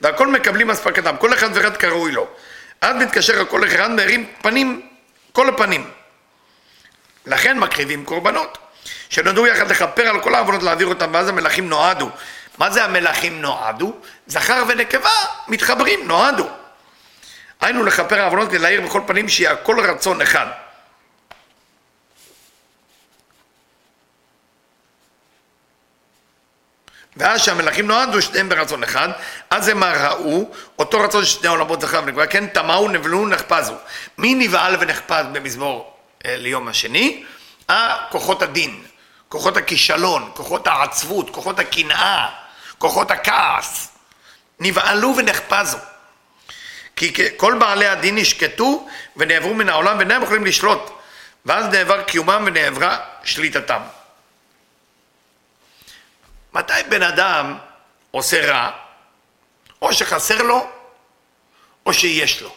והכל 0.00 0.28
מקבלים 0.28 0.70
אספקתם, 0.70 1.16
כל 1.16 1.34
אחד 1.34 1.48
ואחד 1.54 1.76
כראוי 1.76 2.12
לו. 2.12 2.26
אז 2.80 2.96
מתקשר 2.96 3.40
הכל 3.40 3.66
אחד, 3.66 3.90
מרים 3.90 4.32
פנים, 4.42 4.88
כל 5.32 5.48
הפנים. 5.48 5.90
לכן 7.26 7.58
מקריבים 7.58 8.04
קורבנות, 8.04 8.58
שנועדו 9.08 9.46
יחד 9.46 9.70
לכפר 9.70 10.08
על 10.08 10.20
כל 10.20 10.34
העוונות, 10.34 10.62
להעביר 10.62 10.86
אותם, 10.86 11.10
ואז 11.12 11.28
המלכים 11.28 11.68
נועדו. 11.68 12.10
מה 12.58 12.70
זה 12.70 12.84
המלכים 12.84 13.42
נועדו? 13.42 13.94
זכר 14.26 14.64
ונקבה 14.68 15.10
מתחברים, 15.48 16.08
נועדו. 16.08 16.48
היינו 17.60 17.84
לכפר 17.84 18.20
העוונות 18.20 18.48
כדי 18.48 18.58
להעיר 18.58 18.80
בכל 18.80 19.00
פנים 19.06 19.28
שיהיה 19.28 19.52
הכל 19.52 19.80
רצון 19.80 20.20
אחד. 20.20 20.46
ואז 27.16 27.40
שהמלכים 27.42 27.86
נועדו 27.86 28.22
שניהם 28.22 28.48
ברצון 28.48 28.82
אחד, 28.82 29.08
אז 29.50 29.68
הם 29.68 29.84
ראו 29.84 30.50
אותו 30.78 31.00
רצון 31.00 31.24
של 31.24 31.38
שני 31.38 31.48
עולמות 31.48 31.80
זכר 31.80 32.02
ונקבה, 32.04 32.26
כן 32.26 32.46
טמאו, 32.46 32.88
נבלו, 32.88 33.26
נחפזו. 33.26 33.74
מי 34.18 34.34
נבהל 34.34 34.76
ונחפז 34.80 35.24
במזמור 35.32 35.96
אה, 36.26 36.36
ליום 36.36 36.68
השני, 36.68 37.24
כוחות 38.10 38.42
הדין, 38.42 38.84
כוחות 39.28 39.56
הכישלון, 39.56 40.30
כוחות 40.34 40.66
העצבות, 40.66 41.30
כוחות 41.30 41.58
הקנאה, 41.58 42.28
כוחות 42.78 43.10
הכעס, 43.10 43.88
נבהלו 44.60 45.14
ונחפזו. 45.16 45.78
כי 46.96 47.12
כל 47.36 47.58
בעלי 47.60 47.86
הדין 47.86 48.18
נשקטו 48.18 48.88
ונעברו 49.16 49.54
מן 49.54 49.68
העולם 49.68 49.98
ואינם 49.98 50.22
יכולים 50.22 50.44
לשלוט, 50.44 50.90
ואז 51.46 51.66
נעבר 51.66 52.02
קיומם 52.02 52.42
ונעברה 52.46 52.98
שליטתם. 53.24 53.82
מתי 56.52 56.72
בן 56.88 57.02
אדם 57.02 57.58
עושה 58.10 58.52
רע? 58.52 58.70
או 59.82 59.92
שחסר 59.92 60.42
לו, 60.42 60.70
או 61.86 61.94
שיש 61.94 62.42
לו. 62.42 62.54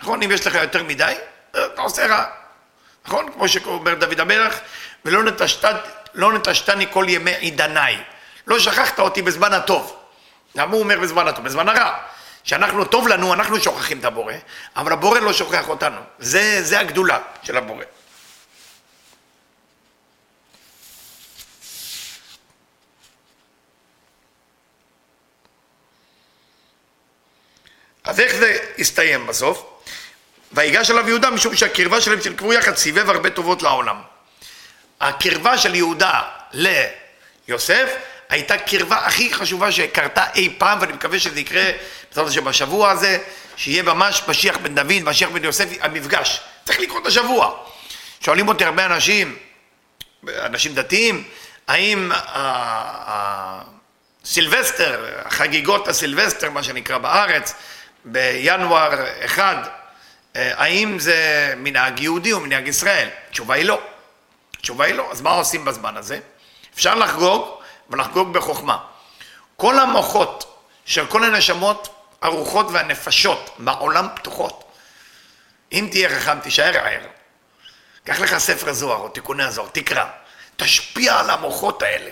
נכון? 0.00 0.22
אם 0.22 0.30
יש 0.30 0.46
לך 0.46 0.54
יותר 0.54 0.82
מדי, 0.82 1.14
אתה 1.50 1.82
עושה 1.82 2.06
רע. 2.06 2.39
נכון? 3.06 3.32
כמו 3.32 3.48
שאומר 3.48 3.94
דוד 3.94 4.20
המלך, 4.20 4.58
ולא 5.04 5.22
נטשת, 5.22 5.66
לא 6.14 6.32
נטשתני 6.32 6.86
כל 6.92 7.04
ימי 7.08 7.34
עידניי. 7.34 7.96
לא 8.46 8.58
שכחת 8.58 9.00
אותי 9.00 9.22
בזמן 9.22 9.52
הטוב. 9.52 9.96
למה 10.54 10.72
הוא 10.72 10.80
אומר 10.80 11.00
בזמן 11.00 11.28
הטוב? 11.28 11.44
בזמן 11.44 11.68
הרע. 11.68 11.98
שאנחנו, 12.44 12.84
טוב 12.84 13.08
לנו, 13.08 13.34
אנחנו 13.34 13.60
שוכחים 13.60 13.98
את 13.98 14.04
הבורא, 14.04 14.34
אבל 14.76 14.92
הבורא 14.92 15.18
לא 15.18 15.32
שוכח 15.32 15.68
אותנו. 15.68 16.00
זה, 16.18 16.62
זה 16.62 16.80
הגדולה 16.80 17.18
של 17.42 17.56
הבורא. 17.56 17.84
אז 28.04 28.20
איך 28.20 28.34
זה 28.34 28.58
הסתיים 28.78 29.26
בסוף? 29.26 29.69
ויגש 30.52 30.90
אליו 30.90 31.08
יהודה 31.08 31.30
משום 31.30 31.56
שהקרבה 31.56 32.00
שלהם 32.00 32.22
שנקברו 32.22 32.52
יחד 32.52 32.76
סיבב 32.76 33.10
הרבה 33.10 33.30
טובות 33.30 33.62
לעולם. 33.62 33.96
הקרבה 35.00 35.58
של 35.58 35.74
יהודה 35.74 36.20
ליוסף 36.52 37.90
הייתה 38.28 38.58
קרבה 38.58 38.96
הכי 38.96 39.34
חשובה 39.34 39.72
שקרתה 39.72 40.24
אי 40.34 40.54
פעם 40.58 40.78
ואני 40.80 40.92
מקווה 40.92 41.18
שזה 41.18 41.40
יקרה 41.40 41.70
בעזרת 42.08 42.26
השם 42.26 42.44
בשבוע 42.44 42.90
הזה 42.90 43.18
שיהיה 43.56 43.82
ממש 43.82 44.22
משיח 44.28 44.56
בן 44.56 44.74
דוד, 44.74 45.02
משיח 45.04 45.28
בן 45.28 45.44
יוסף, 45.44 45.68
המפגש. 45.80 46.40
צריך 46.64 46.80
לקרות 46.80 47.06
השבוע. 47.06 47.56
שואלים 48.20 48.48
אותי 48.48 48.64
הרבה 48.64 48.86
אנשים, 48.86 49.36
אנשים 50.28 50.74
דתיים, 50.74 51.24
האם 51.68 52.10
הסילבסטר, 54.24 55.06
חגיגות 55.28 55.88
הסילבסטר, 55.88 56.50
מה 56.50 56.62
שנקרא 56.62 56.98
בארץ, 56.98 57.54
בינואר 58.04 59.04
1, 59.24 59.56
אה, 59.56 59.79
האם 60.34 60.98
זה 60.98 61.54
מנהג 61.56 62.00
יהודי 62.00 62.32
או 62.32 62.40
מנהג 62.40 62.68
ישראל? 62.68 63.08
התשובה 63.28 63.54
היא 63.54 63.64
לא. 63.64 63.80
התשובה 64.58 64.84
היא 64.84 64.94
לא. 64.94 65.08
אז 65.12 65.20
מה 65.20 65.30
עושים 65.30 65.64
בזמן 65.64 65.96
הזה? 65.96 66.20
אפשר 66.74 66.94
לחגוג, 66.94 67.48
ולחגוג 67.90 68.32
בחוכמה. 68.32 68.78
כל 69.56 69.78
המוחות 69.78 70.64
של 70.84 71.06
כל 71.06 71.24
הנשמות, 71.24 71.94
הרוחות 72.22 72.66
והנפשות 72.72 73.50
בעולם 73.58 74.08
פתוחות. 74.14 74.64
אם 75.72 75.88
תהיה 75.90 76.08
חכם, 76.08 76.40
תישאר 76.40 76.76
ער. 76.76 77.00
קח 78.04 78.20
לך 78.20 78.38
ספר 78.38 78.72
זוהר 78.72 78.98
או 78.98 79.08
תיקוני 79.08 79.44
הזוהר, 79.44 79.68
תקרא. 79.72 80.04
תשפיע 80.56 81.18
על 81.20 81.30
המוחות 81.30 81.82
האלה 81.82 82.10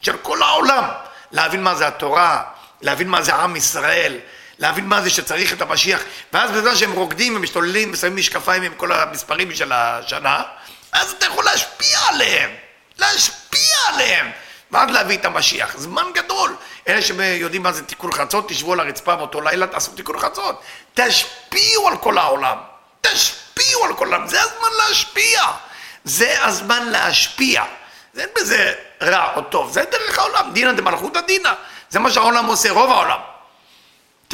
של 0.00 0.16
כל 0.16 0.42
העולם. 0.42 0.84
להבין 1.32 1.62
מה 1.62 1.74
זה 1.74 1.86
התורה, 1.86 2.42
להבין 2.80 3.08
מה 3.08 3.22
זה 3.22 3.34
עם 3.34 3.56
ישראל, 3.56 4.18
להבין 4.62 4.86
מה 4.86 5.02
זה 5.02 5.10
שצריך 5.10 5.52
את 5.52 5.62
המשיח, 5.62 6.00
ואז 6.32 6.50
בזמן 6.50 6.76
שהם 6.76 6.92
רוקדים 6.92 7.36
ומשתוללים 7.36 7.92
ושמים 7.92 8.16
משקפיים 8.16 8.62
עם 8.62 8.74
כל 8.74 8.92
המספרים 8.92 9.54
של 9.54 9.72
השנה, 9.72 10.42
אז 10.92 11.10
אתה 11.10 11.26
יכול 11.26 11.44
להשפיע 11.44 11.98
עליהם, 12.08 12.50
להשפיע 12.98 13.76
עליהם, 13.88 14.30
ואז 14.70 14.90
להביא 14.90 15.18
את 15.18 15.24
המשיח. 15.24 15.78
זמן 15.78 16.04
גדול. 16.14 16.56
אלה 16.88 17.02
שיודעים 17.02 17.62
מה 17.62 17.72
זה 17.72 17.84
תיקון 17.84 18.12
חצות, 18.12 18.48
תשבו 18.48 18.72
על 18.72 18.80
הרצפה 18.80 19.16
באותו 19.16 19.40
לילה, 19.40 19.66
תעשו 19.66 19.92
תיקון 19.92 20.18
חצות. 20.18 20.62
תשפיעו 20.94 21.88
על 21.88 21.96
כל 21.96 22.18
העולם. 22.18 22.58
תשפיעו 23.00 23.84
על 23.84 23.94
כל 23.94 24.12
העולם. 24.12 24.28
זה 24.28 24.42
הזמן 24.42 24.68
להשפיע. 24.78 25.42
זה 26.04 26.44
הזמן 26.44 26.86
להשפיע. 26.86 27.64
אין 28.18 28.28
בזה 28.38 28.72
רע 29.02 29.32
או 29.36 29.42
טוב, 29.42 29.72
זה 29.72 29.84
דרך 29.90 30.18
העולם. 30.18 30.50
דינא 30.52 30.72
דמלכותא 30.72 31.20
דינא. 31.20 31.52
זה 31.90 31.98
מה 31.98 32.10
שהעולם 32.10 32.46
עושה, 32.46 32.70
רוב 32.70 32.90
העולם. 32.90 33.31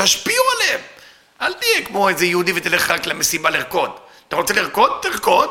תשפיעו 0.03 0.45
עליהם. 0.57 0.81
אל 1.41 1.53
תהיה 1.53 1.83
כמו 1.87 2.09
איזה 2.09 2.27
יהודי 2.27 2.53
ותלך 2.55 2.91
רק 2.91 3.07
למסיבה 3.07 3.51
לרקוד. 3.51 3.91
אתה 4.29 4.37
רוצה 4.37 4.55
לרקוד? 4.55 4.91
תרקוד, 5.03 5.51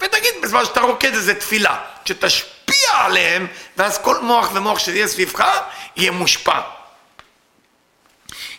ותגיד 0.00 0.34
בזמן 0.42 0.64
שאתה 0.64 0.80
רוקד 0.80 1.14
איזה 1.14 1.34
תפילה. 1.34 1.76
שתשפיע 2.04 2.90
עליהם, 2.94 3.46
ואז 3.76 3.98
כל 3.98 4.20
מוח 4.20 4.50
ומוח 4.54 4.78
שיהיה 4.78 5.08
סביבך, 5.08 5.44
יהיה 5.96 6.10
מושפע. 6.10 6.60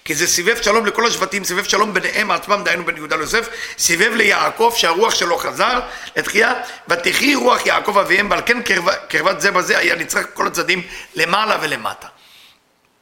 כי 0.05 0.15
זה 0.15 0.27
סיבב 0.27 0.61
שלום 0.61 0.85
לכל 0.85 1.07
השבטים, 1.07 1.43
סיבב 1.43 1.63
שלום 1.63 1.93
ביניהם 1.93 2.31
עצמם, 2.31 2.61
דהיינו 2.65 2.85
בין 2.85 2.97
יהודה 2.97 3.15
ליוסף, 3.15 3.49
סיבב 3.77 4.13
ליעקב 4.13 4.73
שהרוח 4.75 5.15
שלו 5.15 5.37
חזר 5.37 5.79
לתחייה, 6.15 6.53
ותחי 6.87 7.35
רוח 7.35 7.65
יעקב 7.65 7.97
אביהם, 7.97 8.31
ועל 8.31 8.41
כן 8.45 8.61
קרבת 9.09 9.41
זה 9.41 9.51
בזה 9.51 9.77
היה 9.77 9.95
נצטרך 9.95 10.25
כל 10.33 10.47
הצדדים 10.47 10.81
למעלה 11.15 11.57
ולמטה. 11.61 12.07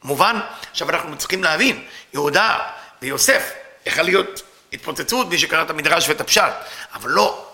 מובן? 0.06 0.40
עכשיו 0.70 0.90
אנחנו 0.90 1.18
צריכים 1.18 1.44
להבין, 1.44 1.84
יהודה 2.12 2.58
ויוסף, 3.02 3.52
יכול 3.86 4.04
להיות 4.04 4.42
התפוצצות, 4.72 5.28
מי 5.28 5.38
שקרא 5.38 5.62
את 5.62 5.70
המדרש 5.70 6.08
ואת 6.08 6.20
הפשט, 6.20 6.52
אבל 6.94 7.10
לא, 7.10 7.46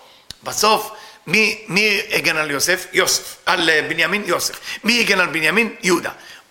בסוף 0.43 0.93
מי, 1.27 1.65
מי 1.69 2.01
הגן 2.11 2.37
על 2.37 2.51
יוסף? 2.51 2.87
יוסף. 2.93 3.37
על 3.47 3.71
אה, 3.71 3.83
בנימין? 3.89 4.23
יוסף. 4.27 4.55
מי 4.85 5.01
הגן 5.01 5.21
על 5.21 5.27
בנימין? 5.27 5.75
יהודה. 5.83 6.11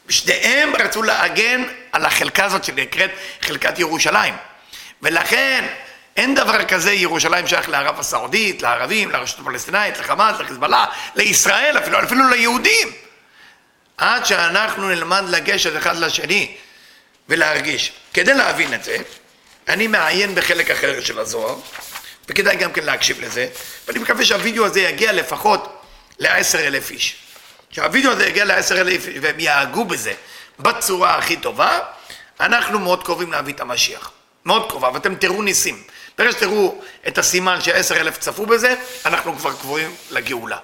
שניהם 0.09 0.75
רצו 0.75 1.03
להגן 1.03 1.63
על 1.91 2.05
החלקה 2.05 2.45
הזאת 2.45 2.63
שנקראת 2.63 3.11
חלקת 3.41 3.79
ירושלים. 3.79 4.33
ולכן 5.01 5.67
אין 6.17 6.35
דבר 6.35 6.65
כזה 6.65 6.93
ירושלים 6.93 7.47
שייך 7.47 7.69
לערב 7.69 7.99
הסעודית, 7.99 8.61
לערבים, 8.61 9.11
לרשות 9.11 9.39
הפלסטינאית, 9.39 9.97
לחמאס, 9.97 10.39
לחיזבאללה, 10.39 10.85
לישראל, 11.15 11.77
אפילו, 11.77 12.03
אפילו 12.03 12.29
ליהודים. 12.29 12.91
עד 14.01 14.25
שאנחנו 14.25 14.89
נלמד 14.89 15.23
לגשת 15.29 15.77
אחד 15.77 15.97
לשני 15.97 16.55
ולהרגיש. 17.29 17.91
כדי 18.13 18.33
להבין 18.33 18.73
את 18.73 18.83
זה, 18.83 18.97
אני 19.67 19.87
מעיין 19.87 20.35
בחלק 20.35 20.71
אחר 20.71 21.01
של 21.01 21.19
הזוהר, 21.19 21.55
וכדאי 22.29 22.55
גם 22.55 22.73
כן 22.73 22.83
להקשיב 22.83 23.21
לזה, 23.21 23.47
ואני 23.87 23.99
מקווה 23.99 24.25
שהווידאו 24.25 24.65
הזה 24.65 24.81
יגיע 24.81 25.11
לפחות 25.11 25.81
לעשר 26.19 26.67
אלף 26.67 26.91
איש. 26.91 27.15
שהווידאו 27.71 28.11
הזה 28.11 28.27
יגיע 28.27 28.45
לעשר 28.45 28.81
אלף 28.81 29.07
איש 29.07 29.15
והם 29.21 29.39
יהגו 29.39 29.85
בזה 29.85 30.13
בצורה 30.59 31.17
הכי 31.17 31.37
טובה, 31.37 31.79
אנחנו 32.39 32.79
מאוד 32.79 33.03
קרובים 33.03 33.31
להביא 33.31 33.53
את 33.53 33.59
המשיח. 33.59 34.11
מאוד 34.45 34.69
קרובה, 34.69 34.89
ואתם 34.93 35.15
תראו 35.15 35.41
ניסים. 35.41 35.83
ברגע 36.17 36.31
שתראו 36.31 36.81
את 37.07 37.17
הסימן 37.17 37.61
שעשר 37.61 38.01
אלף 38.01 38.17
צפו 38.17 38.45
בזה, 38.45 38.75
אנחנו 39.05 39.37
כבר 39.37 39.53
קבועים 39.53 39.95
לגאולה. 40.11 40.57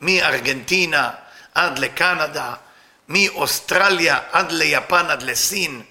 מארגנטינה 0.00 1.10
עד 1.54 1.78
לקנדה, 1.78 2.54
מאוסטרליה 3.08 4.18
עד 4.32 4.52
ליפן 4.52 5.06
עד 5.10 5.22
לסין, 5.22 5.82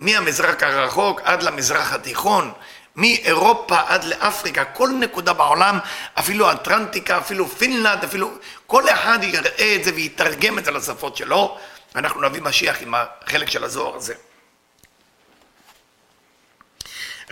מהמזרח 0.00 0.62
הרחוק 0.62 1.20
עד 1.24 1.42
למזרח 1.42 1.92
התיכון, 1.92 2.52
מאירופה 2.96 3.80
עד 3.86 4.04
לאפריקה, 4.04 4.64
כל 4.64 4.88
נקודה 4.88 5.32
בעולם, 5.32 5.78
אפילו 6.18 6.52
אטרנטיקה, 6.52 7.18
אפילו 7.18 7.48
פינלנד, 7.48 8.04
אפילו 8.04 8.30
כל 8.66 8.88
אחד 8.88 9.18
יראה 9.22 9.74
את 9.76 9.84
זה 9.84 9.90
ויתרגם 9.94 10.58
את 10.58 10.64
זה 10.64 10.70
לשפות 10.70 11.16
שלו, 11.16 11.58
ואנחנו 11.94 12.22
נביא 12.22 12.42
משיח 12.42 12.76
עם 12.82 12.94
החלק 12.94 13.50
של 13.50 13.64
הזוהר 13.64 13.96
הזה. 13.96 14.14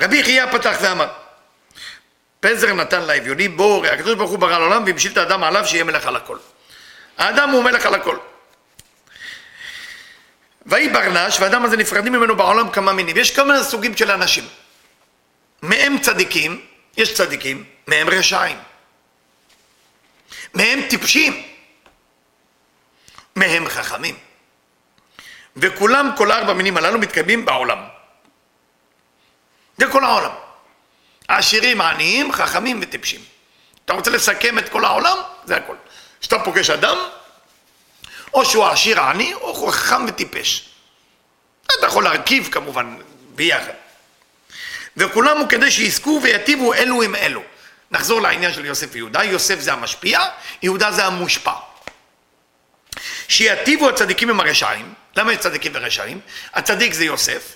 רבי 0.01 0.23
חייא 0.23 0.47
פתח 0.53 0.77
ואמר, 0.81 1.09
פזר 2.41 2.75
נתן 2.75 3.03
לאביוני, 3.03 3.49
בואו, 3.49 3.87
הקדוש 3.87 4.15
ברוך 4.15 4.31
הוא 4.31 4.39
ברא 4.39 4.59
לעולם 4.59 4.85
והמשיל 4.87 5.13
את 5.13 5.17
האדם 5.17 5.45
עליו 5.45 5.67
שיהיה 5.67 5.85
מלך 5.85 6.07
על 6.07 6.17
הכל. 6.17 6.39
האדם 7.19 7.51
הוא 7.51 7.65
מלך 7.65 7.87
על 7.87 7.95
הכל. 7.95 8.19
ויהי 10.67 10.89
ברנש, 10.89 11.41
והאדם 11.41 11.65
הזה 11.65 11.77
נפרדים 11.77 12.13
ממנו 12.13 12.37
בעולם 12.37 12.71
כמה 12.71 12.93
מינים. 12.93 13.17
יש 13.17 13.37
כמה 13.37 13.63
סוגים 13.63 13.97
של 13.97 14.11
אנשים. 14.11 14.45
מהם 15.63 15.99
צדיקים, 15.99 16.67
יש 16.97 17.15
צדיקים, 17.15 17.65
מהם 17.87 18.09
רשעים. 18.11 18.59
מהם 20.55 20.81
טיפשים. 20.89 21.43
מהם 23.37 23.69
חכמים. 23.69 24.19
וכולם, 25.57 26.11
כל 26.17 26.33
ארבע 26.33 26.53
מינים 26.53 26.77
הללו 26.77 26.99
מתקיימים 26.99 27.45
בעולם. 27.45 27.79
זה 29.79 29.87
כל 29.87 30.05
העולם. 30.05 30.31
העשירים, 31.29 31.81
העניים, 31.81 32.33
חכמים 32.33 32.79
וטיפשים. 32.83 33.21
אתה 33.85 33.93
רוצה 33.93 34.11
לסכם 34.11 34.59
את 34.59 34.69
כל 34.69 34.85
העולם? 34.85 35.19
זה 35.45 35.57
הכל. 35.57 35.77
כשאתה 36.21 36.39
פוגש 36.39 36.71
אדם, 36.71 36.97
או 38.35 38.45
שהוא 38.45 38.67
עשיר 38.67 39.01
עני, 39.01 39.35
או 39.35 39.57
הוא 39.57 39.73
חכם 39.73 40.05
וטיפש. 40.09 40.69
אתה 41.79 41.87
יכול 41.87 42.05
להרכיב 42.05 42.49
כמובן 42.53 42.97
ביחד. 43.35 43.73
וכולם 44.97 45.39
הוא 45.39 45.49
כדי 45.49 45.71
שיזכו 45.71 46.21
ויטיבו 46.23 46.75
אלו 46.75 47.03
עם 47.03 47.15
אלו. 47.15 47.43
נחזור 47.91 48.21
לעניין 48.21 48.53
של 48.53 48.65
יוסף 48.65 48.87
ויהודה, 48.93 49.25
יוסף 49.25 49.61
זה 49.61 49.73
המשפיע, 49.73 50.21
יהודה 50.63 50.91
זה 50.91 51.05
המושפע. 51.05 51.53
שיטיבו 53.29 53.89
הצדיקים 53.89 54.31
עם 54.31 54.41
הרשעים, 54.41 54.95
למה 55.17 55.33
יש 55.33 55.39
צדיקים 55.39 55.73
ורשעים? 55.75 56.21
הצדיק 56.55 56.93
זה 56.93 57.05
יוסף, 57.05 57.55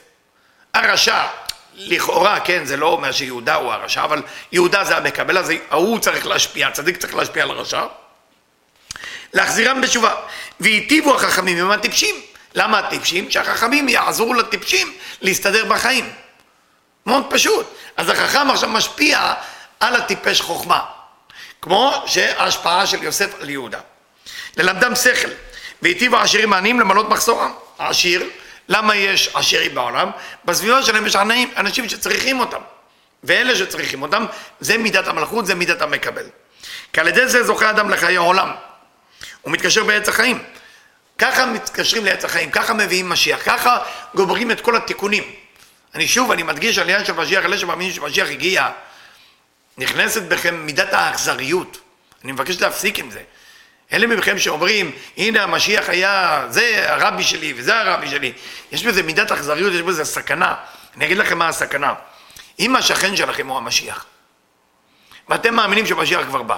הרשע 0.75 1.27
לכאורה, 1.75 2.41
כן, 2.41 2.65
זה 2.65 2.77
לא 2.77 2.87
אומר 2.87 3.13
שיהודה 3.13 3.55
הוא 3.55 3.73
הרשע, 3.73 4.05
אבל 4.05 4.23
יהודה 4.53 4.85
זה 4.85 4.97
המקבל, 4.97 5.39
אז 5.39 5.53
ההוא 5.71 5.99
צריך 5.99 6.27
להשפיע, 6.27 6.69
הצדיק 6.69 6.97
צריך 6.97 7.15
להשפיע 7.15 7.43
על 7.43 7.51
הרשע. 7.51 7.87
להחזירם 9.33 9.81
בתשובה. 9.81 10.15
והיטיבו 10.61 11.15
החכמים 11.15 11.59
עם 11.59 11.71
הטיפשים. 11.71 12.15
למה 12.55 12.79
הטיפשים? 12.79 13.31
שהחכמים 13.31 13.89
יעזרו 13.89 14.35
לטיפשים 14.35 14.93
להסתדר 15.21 15.65
בחיים. 15.65 16.13
מאוד 17.07 17.25
פשוט. 17.31 17.67
אז 17.97 18.09
החכם 18.09 18.51
עכשיו 18.51 18.69
משפיע 18.69 19.35
על 19.81 19.97
הטיפש 19.97 20.41
חוכמה. 20.41 20.85
כמו 21.63 22.03
שההשפעה 22.07 22.87
של 22.87 23.03
יוסף 23.03 23.41
על 23.41 23.51
יהודה. 23.51 23.81
ללמדם 24.57 24.95
שכל. 24.95 25.29
והיטיבו 25.83 26.17
העשירים 26.17 26.53
העניים 26.53 26.81
למלות 26.81 27.09
מחסורם. 27.09 27.53
העשיר, 27.79 28.31
למה 28.69 28.97
יש 28.97 29.31
עשירים 29.35 29.75
בעולם? 29.75 30.11
בסביבה 30.45 30.83
שלהם 30.83 31.07
יש 31.07 31.17
עניים, 31.17 31.51
אנשים 31.57 31.89
שצריכים 31.89 32.41
אותם. 32.41 32.61
ואלה 33.25 33.57
שצריכים 33.57 34.03
אותם, 34.03 34.27
זה 34.61 34.79
מידת 34.79 35.09
המלכות, 35.09 35.47
זה 35.47 35.55
מידת 35.55 35.83
המקבל. 35.83 36.27
כי 36.93 37.01
על 37.01 37.09
ידי 37.09 37.29
זה 37.29 37.45
זוכה 37.45 37.71
אדם 37.71 37.91
לחיי 37.91 38.17
העולם. 38.17 38.51
הוא 39.43 39.53
מתקשר 39.53 39.85
בעץ 39.85 40.09
החיים. 40.09 40.43
ככה 41.19 41.47
מתקשרים 41.47 42.05
לעץ 42.05 42.25
החיים, 42.25 42.51
ככה 42.51 42.75
מביאים 42.75 43.09
משיח, 43.09 43.41
ככה 43.45 43.79
גומרים 44.15 44.51
את 44.51 44.61
כל 44.61 44.77
התיקונים. 44.77 45.23
אני 45.95 46.09
שוב, 46.09 46.31
אני 46.31 46.43
מדגיש 46.43 46.79
על 46.79 46.85
עניין 46.85 47.05
של 47.05 47.13
משיח, 47.13 47.45
אלה 47.45 47.59
שמאמינים 47.59 47.93
שמשיח 47.95 48.29
הגיע, 48.29 48.69
נכנסת 49.79 50.23
בכם 50.23 50.55
מידת 50.55 50.93
האכזריות. 50.93 51.79
אני 52.25 52.33
מבקש 52.33 52.61
להפסיק 52.61 52.99
עם 52.99 53.11
זה. 53.11 53.23
אלה 53.93 54.07
מכם 54.07 54.39
שאומרים, 54.39 54.93
הנה 55.17 55.43
המשיח 55.43 55.89
היה, 55.89 56.45
זה 56.49 56.93
הרבי 56.93 57.25
שלי 57.25 57.55
וזה 57.57 57.81
הרבי 57.81 58.09
שלי. 58.09 58.33
יש 58.73 58.85
בזה 58.85 59.03
מידת 59.03 59.33
אכזריות, 59.33 59.73
יש 59.73 59.83
בזה 59.83 60.05
סכנה. 60.05 60.55
אני 60.97 61.05
אגיד 61.05 61.19
לכם 61.19 61.39
מה 61.39 61.49
הסכנה. 61.49 61.95
אם 62.59 62.77
השכן 62.77 63.17
שלכם 63.17 63.47
הוא 63.47 63.57
המשיח, 63.57 64.07
ואתם 65.29 65.55
מאמינים 65.55 65.87
שמשיח 65.87 66.21
כבר 66.27 66.43
בא, 66.43 66.57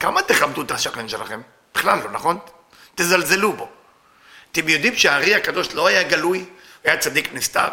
כמה 0.00 0.22
תכבדו 0.22 0.62
את 0.62 0.70
השכן 0.70 1.08
שלכם? 1.08 1.40
בכלל 1.74 1.98
לא, 1.98 2.10
נכון? 2.10 2.38
תזלזלו 2.94 3.52
בו. 3.52 3.68
אתם 4.52 4.68
יודעים 4.68 4.96
שהארי 4.96 5.34
הקדוש 5.34 5.74
לא 5.74 5.86
היה 5.86 6.02
גלוי, 6.02 6.38
הוא 6.38 6.46
היה 6.84 6.96
צדיק 6.96 7.30
נסתר? 7.32 7.68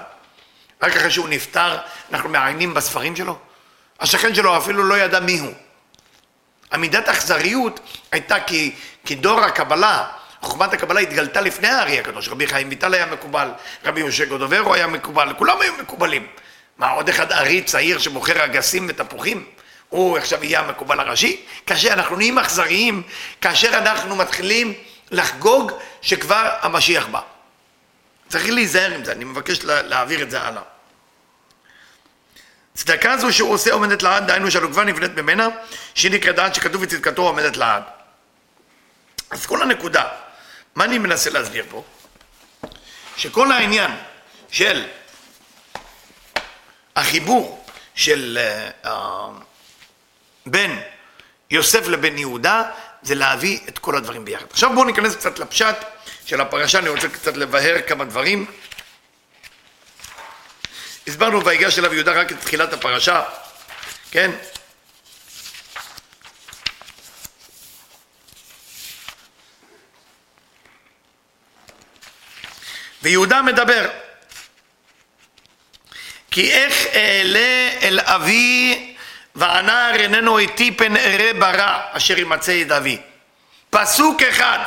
רק 0.81 0.95
אחרי 0.95 1.11
שהוא 1.11 1.29
נפטר, 1.29 1.77
אנחנו 2.11 2.29
מעיינים 2.29 2.73
בספרים 2.73 3.15
שלו? 3.15 3.37
השכן 3.99 4.35
שלו 4.35 4.57
אפילו 4.57 4.83
לא 4.83 4.97
ידע 4.97 5.19
מי 5.19 5.39
הוא. 5.39 5.53
עמידת 6.73 7.09
אכזריות 7.09 7.79
הייתה 8.11 8.39
כי, 8.39 8.75
כי 9.05 9.15
דור 9.15 9.39
הקבלה, 9.39 10.07
חוכמת 10.41 10.73
הקבלה 10.73 10.99
התגלתה 10.99 11.41
לפני 11.41 11.67
הארי 11.67 11.99
הקדוש. 11.99 12.27
רבי 12.27 12.47
חיים 12.47 12.69
ויטל 12.69 12.93
היה 12.93 13.05
מקובל, 13.05 13.51
רבי 13.85 14.03
משה 14.03 14.25
גודוברו 14.25 14.73
היה 14.73 14.87
מקובל, 14.87 15.33
כולם 15.37 15.61
היו 15.61 15.73
מקובלים. 15.73 16.27
מה, 16.77 16.89
עוד 16.89 17.09
אחד 17.09 17.31
ארי 17.31 17.61
צעיר 17.61 17.99
שמוכר 17.99 18.45
אגסים 18.45 18.85
ותפוחים? 18.89 19.45
הוא 19.89 20.17
עכשיו 20.17 20.43
יהיה 20.43 20.59
המקובל 20.59 20.99
הראשי? 20.99 21.45
כאשר 21.65 21.93
אנחנו 21.93 22.15
נהיים 22.15 22.39
אכזריים, 22.39 23.03
כאשר 23.41 23.77
אנחנו 23.77 24.15
מתחילים 24.15 24.73
לחגוג 25.11 25.71
שכבר 26.01 26.49
המשיח 26.61 27.07
בא. 27.07 27.21
צריך 28.29 28.49
להיזהר 28.49 28.91
עם 28.91 29.05
זה, 29.05 29.11
אני 29.11 29.25
מבקש 29.25 29.59
להעביר 29.63 30.21
את 30.21 30.31
זה 30.31 30.41
הלאה. 30.41 30.61
צדקה 32.73 33.17
זו 33.17 33.33
שהוא 33.33 33.53
עושה 33.53 33.73
עומדת 33.73 34.03
לעד, 34.03 34.27
דהיינו 34.27 34.51
שהלוגבה 34.51 34.83
נבנית 34.83 35.11
ממנה, 35.11 35.47
שהיא 35.95 36.11
נקראת 36.11 36.39
עד 36.39 36.55
שכתוב 36.55 36.81
בצדקתו 36.81 37.21
עומדת 37.21 37.57
לעד. 37.57 37.83
אז 39.29 39.45
כל 39.45 39.61
הנקודה, 39.61 40.03
מה 40.75 40.83
אני 40.83 40.97
מנסה 40.97 41.29
להסביר 41.29 41.65
פה? 41.69 41.83
שכל 43.17 43.51
העניין 43.51 43.91
של 44.51 44.85
החיבור 46.95 47.65
של 47.95 48.39
uh, 48.83 48.87
בין 50.51 50.81
יוסף 51.49 51.87
לבין 51.87 52.17
יהודה, 52.17 52.63
זה 53.01 53.15
להביא 53.15 53.59
את 53.69 53.79
כל 53.79 53.95
הדברים 53.95 54.25
ביחד. 54.25 54.45
עכשיו 54.51 54.73
בואו 54.73 54.85
ניכנס 54.85 55.15
קצת 55.15 55.39
לפשט 55.39 55.75
של 56.25 56.41
הפרשה, 56.41 56.79
אני 56.79 56.89
רוצה 56.89 57.09
קצת 57.09 57.37
לבאר 57.37 57.81
כמה 57.87 58.05
דברים. 58.05 58.45
הסברנו 61.07 61.45
ויגש 61.45 61.79
אליו 61.79 61.93
יהודה 61.93 62.11
רק 62.11 62.31
את 62.31 62.39
תחילת 62.39 62.73
הפרשה, 62.73 63.23
כן? 64.11 64.31
ויהודה 73.03 73.41
מדבר 73.41 73.89
כי 76.31 76.51
איך 76.51 76.87
אעלה 76.93 77.69
אל 77.81 77.99
אבי 77.99 78.88
והנער 79.39 79.95
איננו 79.95 80.37
איתי 80.37 80.77
פן 80.77 80.97
ארא 80.97 81.33
ברע 81.39 81.81
אשר 81.91 82.19
ימצא 82.19 82.61
את 82.61 82.71
אבי. 82.71 83.01
פסוק 83.69 84.21
אחד. 84.21 84.59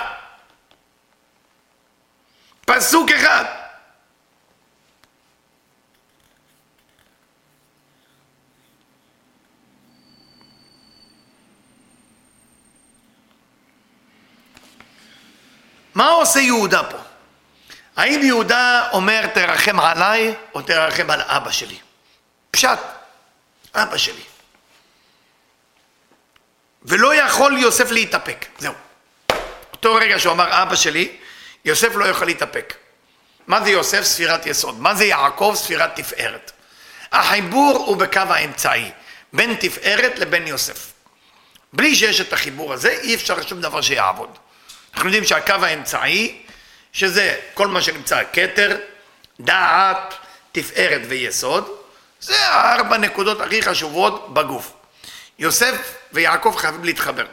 פסוק 2.66 3.10
אחד. 3.10 3.44
מה 15.94 16.08
עושה 16.08 16.40
יהודה 16.40 16.82
פה? 16.90 16.98
האם 17.96 18.22
יהודה 18.22 18.88
אומר 18.92 19.26
תרחם 19.26 19.80
עליי 19.80 20.34
או 20.54 20.62
תרחם 20.62 21.10
על 21.10 21.20
אבא 21.20 21.50
שלי? 21.50 21.78
פשט, 22.50 22.78
אבא 23.74 23.96
שלי. 23.96 24.22
ולא 26.84 27.14
יכול 27.14 27.58
יוסף 27.58 27.90
להתאפק, 27.90 28.46
זהו. 28.58 28.72
אותו 29.72 29.94
רגע 29.94 30.18
שהוא 30.18 30.32
אמר 30.32 30.62
אבא 30.62 30.76
שלי, 30.76 31.16
יוסף 31.64 31.94
לא 31.94 32.04
יכול 32.04 32.26
להתאפק. 32.26 32.74
מה 33.46 33.64
זה 33.64 33.70
יוסף? 33.70 34.02
ספירת 34.02 34.46
יסוד. 34.46 34.80
מה 34.80 34.94
זה 34.94 35.04
יעקב? 35.04 35.52
ספירת 35.56 35.90
תפארת. 35.94 36.52
החיבור 37.12 37.84
הוא 37.86 37.96
בקו 37.96 38.20
האמצעי, 38.20 38.90
בין 39.32 39.54
תפארת 39.60 40.18
לבין 40.18 40.46
יוסף. 40.46 40.92
בלי 41.72 41.94
שיש 41.94 42.20
את 42.20 42.32
החיבור 42.32 42.72
הזה, 42.72 42.98
אי 43.02 43.14
אפשר 43.14 43.42
שום 43.42 43.60
דבר 43.60 43.80
שיעבוד. 43.80 44.38
אנחנו 44.94 45.08
יודעים 45.08 45.24
שהקו 45.24 45.52
האמצעי, 45.52 46.42
שזה 46.92 47.40
כל 47.54 47.68
מה 47.68 47.82
שנמצא 47.82 48.22
כתר, 48.32 48.76
דעת, 49.40 50.14
תפארת 50.52 51.00
ויסוד, 51.08 51.76
זה 52.20 52.46
הארבע 52.46 52.96
נקודות 52.96 53.40
הכי 53.40 53.62
חשובות 53.62 54.34
בגוף. 54.34 54.72
יוסף 55.38 55.94
ויעקב 56.12 56.54
חייבים 56.56 56.84
להתחבר. 56.84 57.26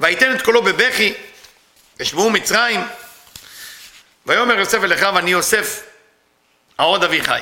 ויתן 0.00 0.36
את 0.36 0.42
קולו 0.42 0.62
בבכי, 0.62 1.14
ישבו 2.00 2.30
מצרים, 2.30 2.80
ויאמר 4.26 4.58
יוסף 4.58 4.82
אל 4.84 4.94
אחיו, 4.94 5.18
אני 5.18 5.30
יוסף, 5.30 5.82
העוד 6.78 7.04
אביחי. 7.04 7.40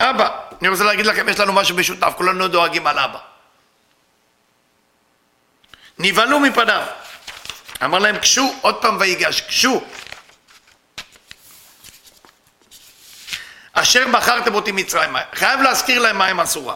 אבא, 0.00 0.40
אני 0.60 0.68
רוצה 0.68 0.84
להגיד 0.84 1.06
לכם, 1.06 1.28
יש 1.28 1.40
לנו 1.40 1.52
משהו 1.52 1.76
משותף, 1.76 2.12
כולנו 2.16 2.48
דואגים 2.48 2.86
על 2.86 2.98
אבא. 2.98 3.18
נבהלו 5.98 6.40
מפניו. 6.40 6.82
אמר 7.84 7.98
להם, 7.98 8.18
קשו, 8.18 8.54
עוד 8.60 8.82
פעם 8.82 8.96
ויגש, 9.00 9.40
קשו. 9.40 9.84
אשר 13.80 14.08
בחרתם 14.08 14.54
אותי 14.54 14.72
מצרימה. 14.72 15.20
חייב 15.34 15.60
להזכיר 15.60 16.02
להם 16.02 16.18
מה 16.18 16.26
הם 16.26 16.40
עשו 16.40 16.72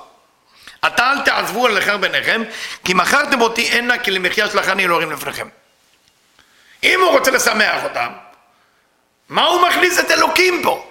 עתה 0.82 1.12
אל 1.12 1.20
תעזבו 1.20 1.66
על 1.66 1.72
לכר 1.72 1.96
ביניכם, 1.96 2.42
כי 2.84 2.94
מכרתם 2.94 3.40
אותי 3.40 3.62
הנה 3.62 3.98
כי 3.98 4.10
למחיה 4.10 4.50
שלחני 4.50 4.84
אלוהים 4.84 5.12
לפניכם. 5.12 5.48
אם 6.84 7.00
הוא 7.00 7.10
רוצה 7.10 7.30
לשמח 7.30 7.84
אותם, 7.84 8.08
מה 9.28 9.44
הוא 9.44 9.68
מכניס 9.68 9.98
את 9.98 10.10
אלוקים 10.10 10.62
פה? 10.62 10.86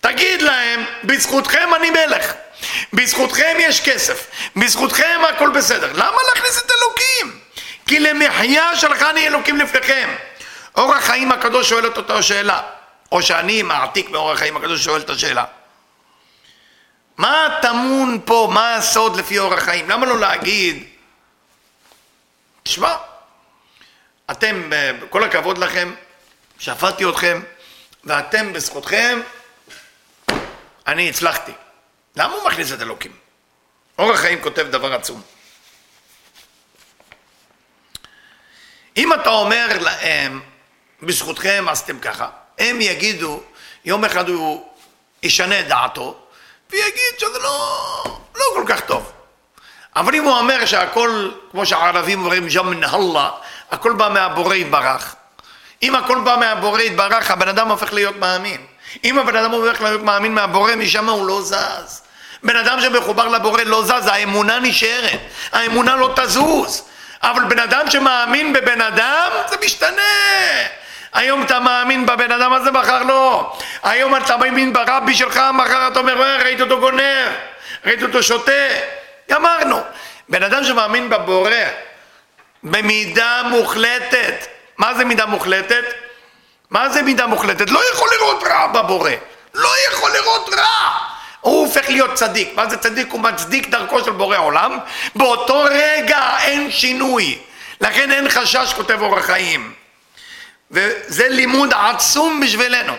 תגיד 0.00 0.42
להם, 0.42 0.84
בזכותכם 1.04 1.74
אני 1.76 1.90
מלך, 1.90 2.32
בזכותכם 2.92 3.56
יש 3.58 3.80
כסף, 3.80 4.26
בזכותכם 4.56 5.20
הכל 5.28 5.50
בסדר. 5.50 5.92
למה 5.92 6.18
להכניס 6.34 6.58
את 6.58 6.70
אלוקים? 6.70 7.40
כי 7.86 8.00
למחיה 8.00 8.76
שלחני 8.76 9.26
אלוקים 9.26 9.56
לפניכם. 9.56 10.08
אור 10.76 10.94
החיים 10.94 11.32
הקדוש 11.32 11.68
שואל 11.68 11.86
את 11.86 11.96
אותה 11.96 12.22
שאלה. 12.22 12.60
או 13.12 13.22
שאני 13.22 13.62
מעתיק 13.62 14.10
מאור 14.10 14.32
החיים 14.32 14.56
הקדוש 14.56 14.84
שואל 14.84 15.00
את 15.00 15.10
השאלה. 15.10 15.44
מה 17.16 17.58
טמון 17.62 18.20
פה, 18.24 18.50
מה 18.54 18.74
הסוד 18.74 19.16
לפי 19.16 19.38
אור 19.38 19.54
החיים? 19.54 19.90
למה 19.90 20.06
לא 20.06 20.18
להגיד, 20.18 20.84
תשמע, 22.62 22.96
אתם, 24.30 24.70
כל 25.10 25.24
הכבוד 25.24 25.58
לכם, 25.58 25.94
שפטתי 26.58 27.04
אתכם, 27.08 27.42
ואתם 28.04 28.52
בזכותכם, 28.52 29.20
אני 30.86 31.08
הצלחתי. 31.08 31.52
למה 32.16 32.34
הוא 32.34 32.48
מכניס 32.48 32.72
את 32.72 32.82
אלוקים? 32.82 33.12
אור 33.98 34.12
החיים 34.12 34.42
כותב 34.42 34.66
דבר 34.70 34.94
עצום. 34.94 35.22
אם 38.96 39.14
אתה 39.14 39.28
אומר 39.28 39.66
להם, 39.80 40.40
בזכותכם 41.02 41.66
עשיתם 41.68 41.98
ככה, 41.98 42.30
הם 42.58 42.80
יגידו, 42.80 43.40
יום 43.84 44.04
אחד 44.04 44.28
הוא 44.28 44.68
ישנה 45.22 45.60
את 45.60 45.68
דעתו, 45.68 46.14
ויגיד 46.70 47.18
שזה 47.18 47.38
לא, 47.38 48.18
לא 48.36 48.44
כל 48.54 48.64
כך 48.66 48.80
טוב. 48.80 49.12
אבל 49.96 50.14
אם 50.14 50.24
הוא 50.24 50.32
אומר 50.32 50.66
שהכל, 50.66 51.30
כמו 51.50 51.66
שהערבים 51.66 52.20
אומרים, 52.20 52.48
ג'ם 52.48 52.70
מן 52.70 52.84
אללה, 52.84 53.30
הכל 53.70 53.92
בא 53.92 54.08
מהבורא 54.08 54.54
יתברך. 54.54 55.14
אם 55.82 55.94
הכל 55.94 56.20
בא 56.20 56.36
מהבורא 56.40 56.80
יתברך, 56.80 57.30
הבן 57.30 57.48
אדם 57.48 57.68
הופך 57.68 57.92
להיות 57.92 58.16
מאמין. 58.16 58.66
אם 59.04 59.18
הבן 59.18 59.36
אדם 59.36 59.50
הופך 59.50 59.80
להיות 59.80 60.02
מאמין 60.02 60.34
מהבורא, 60.34 60.74
משם 60.74 61.08
הוא 61.08 61.26
לא 61.26 61.42
זז. 61.42 62.02
בן 62.42 62.56
אדם 62.56 62.80
שמחובר 62.80 63.28
לבורא 63.28 63.62
לא 63.62 63.82
זז, 63.84 64.06
האמונה 64.06 64.58
נשארת, 64.58 65.20
האמונה 65.52 65.96
לא 65.96 66.12
תזוז. 66.16 66.82
אבל 67.22 67.44
בן 67.44 67.58
אדם 67.58 67.90
שמאמין 67.90 68.52
בבן 68.52 68.80
אדם, 68.80 69.30
זה 69.50 69.56
משתנה. 69.64 70.02
היום 71.16 71.42
אתה 71.42 71.60
מאמין 71.60 72.06
בבן 72.06 72.32
אדם 72.32 72.52
הזה, 72.52 72.70
מחר 72.70 73.02
לא. 73.02 73.56
היום 73.82 74.16
אתה 74.16 74.36
מאמין 74.36 74.72
ברבי 74.72 75.14
שלך, 75.14 75.40
מחר 75.54 75.88
אתה 75.88 75.98
אומר, 75.98 76.22
אה, 76.22 76.36
ראיתי 76.36 76.62
אותו 76.62 76.80
גונב, 76.80 77.32
ראיתי 77.84 78.04
אותו 78.04 78.22
שותה. 78.22 78.52
גמרנו. 79.30 79.80
בן 80.28 80.42
אדם 80.42 80.64
שמאמין 80.64 81.10
בבורא 81.10 81.50
במידה 82.62 83.42
מוחלטת, 83.50 84.46
מה 84.78 84.94
זה 84.94 85.04
מידה 85.04 85.26
מוחלטת? 85.26 85.84
מה 86.70 86.88
זה 86.88 87.02
מידה 87.02 87.26
מוחלטת? 87.26 87.70
לא 87.70 87.80
יכול 87.92 88.08
לראות 88.18 88.42
רע 88.42 88.66
בבורא. 88.66 89.10
לא 89.54 89.70
יכול 89.88 90.10
לראות 90.12 90.48
רע. 90.58 90.90
הוא 91.40 91.66
הופך 91.66 91.88
להיות 91.88 92.14
צדיק. 92.14 92.52
מה 92.56 92.70
זה 92.70 92.76
צדיק? 92.76 93.08
הוא 93.10 93.20
מצדיק 93.20 93.68
דרכו 93.68 94.04
של 94.04 94.10
בורא 94.10 94.36
עולם. 94.36 94.78
באותו 95.14 95.64
רגע 95.70 96.38
אין 96.44 96.70
שינוי. 96.70 97.38
לכן 97.80 98.12
אין 98.12 98.28
חשש, 98.28 98.72
כותב 98.76 99.02
אור 99.02 99.18
החיים. 99.18 99.85
וזה 100.70 101.28
לימוד 101.28 101.72
עצום 101.72 102.40
בשבילנו, 102.40 102.92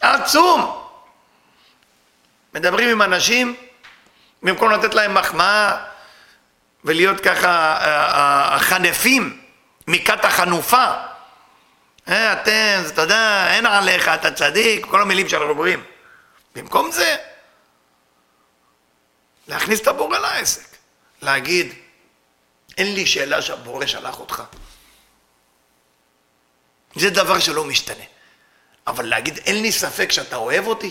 עצום. 0.00 0.80
מדברים 2.54 2.88
עם 2.88 3.02
אנשים, 3.02 3.56
במקום 4.42 4.70
לתת 4.70 4.94
להם 4.94 5.14
מחמאה 5.14 5.76
ולהיות 6.84 7.20
ככה 7.20 7.48
אה, 7.48 8.14
אה, 8.14 8.54
החנפים, 8.54 9.40
מכת 9.86 10.24
החנופה. 10.24 10.86
אה, 12.08 12.32
אתם, 12.32 12.82
אתה 12.86 13.02
יודע, 13.02 13.46
אין 13.50 13.66
עליך, 13.66 14.08
אתה 14.08 14.30
צדיק, 14.30 14.86
כל 14.86 15.02
המילים 15.02 15.28
שאנחנו 15.28 15.48
אומרים. 15.48 15.84
במקום 16.54 16.90
זה, 16.90 17.16
להכניס 19.48 19.80
את 19.80 19.86
הבורא 19.86 20.18
לעסק, 20.18 20.76
להגיד, 21.22 21.74
אין 22.78 22.94
לי 22.94 23.06
שאלה 23.06 23.42
שהבורא 23.42 23.86
שלח 23.86 24.20
אותך. 24.20 24.42
זה 26.94 27.10
דבר 27.10 27.38
שלא 27.38 27.64
משתנה. 27.64 28.04
אבל 28.86 29.06
להגיד, 29.06 29.38
אין 29.46 29.62
לי 29.62 29.72
ספק 29.72 30.12
שאתה 30.12 30.36
אוהב 30.36 30.66
אותי, 30.66 30.90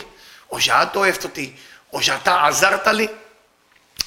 או 0.52 0.62
שאת 0.62 0.96
אוהבת 0.96 1.24
אותי, 1.24 1.54
או 1.94 2.02
שאתה 2.02 2.48
עזרת 2.48 2.88
לי, 2.88 3.08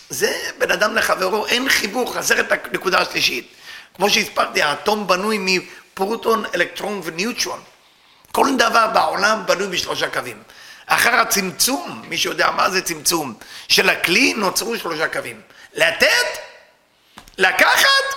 זה 0.09 0.50
בן 0.59 0.70
אדם 0.70 0.96
לחברו, 0.96 1.46
אין 1.46 1.68
חיבור, 1.68 2.14
חסר 2.14 2.40
את 2.40 2.52
הנקודה 2.52 3.00
השלישית. 3.00 3.52
כמו 3.94 4.11
שהספרתי, 4.11 4.62
האטום 4.62 5.07
בנוי 5.07 5.38
מפרוטון, 5.40 6.44
אלקטרון 6.55 7.00
וניוטרון. 7.05 7.62
כל 8.33 8.48
דבר 8.59 8.87
בעולם 8.87 9.46
בנוי 9.46 9.66
בשלושה 9.66 10.11
קווים. 10.11 10.42
אחר 10.87 11.14
הצמצום, 11.14 12.02
מי 12.09 12.18
שיודע 12.18 12.50
מה 12.50 12.70
זה 12.70 12.83
צמצום, 12.83 13.35
של 13.68 13.88
הכלי 13.88 14.35
נוצרו 14.35 14.78
שלושה 14.78 15.09
קווים. 15.09 15.40
לתת, 15.74 16.38
לקחת, 17.38 18.16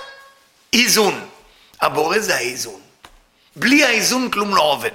איזון. 0.72 1.28
הבורא 1.80 2.18
זה 2.18 2.34
האיזון. 2.36 2.80
בלי 3.56 3.84
האיזון 3.84 4.30
כלום 4.30 4.54
לא 4.54 4.62
עובד. 4.62 4.90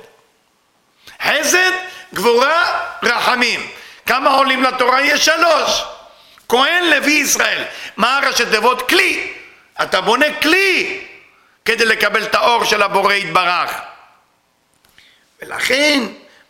חסד, 1.24 1.72
גבורה, 2.14 2.88
רחמים. 3.04 3.72
כמה 4.06 4.30
עולים 4.30 4.64
לתורה? 4.64 5.02
יש 5.02 5.26
שלוש. 5.26 5.84
כהן, 6.50 6.84
לוי, 6.84 7.12
ישראל. 7.12 7.64
מה 7.98 8.18
הראשי 8.18 8.46
תיבות? 8.46 8.90
כלי. 8.90 9.34
אתה 9.84 10.02
בונה 10.02 10.26
כלי 10.42 11.08
כדי 11.66 11.86
לקבל 11.86 12.24
את 12.24 12.36
האור 12.36 12.66
של 12.66 12.82
הבורא 12.82 13.14
יתברך. 13.14 13.72
ולכן, 15.42 16.04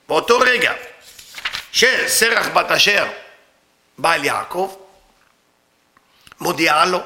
באותו 0.07 0.39
רגע 0.39 0.73
שסרח 1.71 2.47
בת 2.47 2.71
אשר 2.71 3.07
בא 3.97 4.13
אל 4.13 4.25
יעקב, 4.25 4.75
מודיעה 6.39 6.85
לו, 6.85 6.99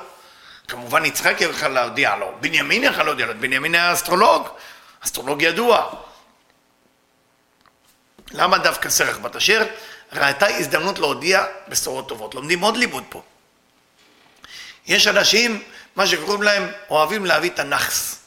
כמובן 0.68 1.06
יצחק 1.06 1.42
יכל 1.42 1.68
להודיע 1.68 2.16
לו, 2.16 2.32
בנימין 2.40 2.84
יכל 2.84 3.04
להודיע 3.04 3.26
לו, 3.26 3.34
בנימין 3.40 3.76
היה 3.76 3.94
אסטרולוג, 3.94 4.48
אסטרולוג 5.06 5.42
ידוע. 5.42 5.90
למה 8.32 8.58
דווקא 8.58 8.90
סרח 8.90 9.18
בת 9.18 9.36
אשר? 9.36 9.66
ראתה 10.14 10.48
הזדמנות 10.48 11.00
להודיע 11.00 11.46
בשורות 11.68 12.10
טובות. 12.10 12.36
לומדים 12.36 12.60
עוד 12.62 12.78
לימוד 12.78 13.04
פה. 13.10 13.22
יש 14.88 15.08
אנשים, 15.08 15.64
מה 15.96 16.08
שקוראים 16.08 16.44
להם, 16.44 16.68
אוהבים 16.90 17.26
להביא 17.26 17.50
את 17.50 17.60
הנכס. 17.60 18.20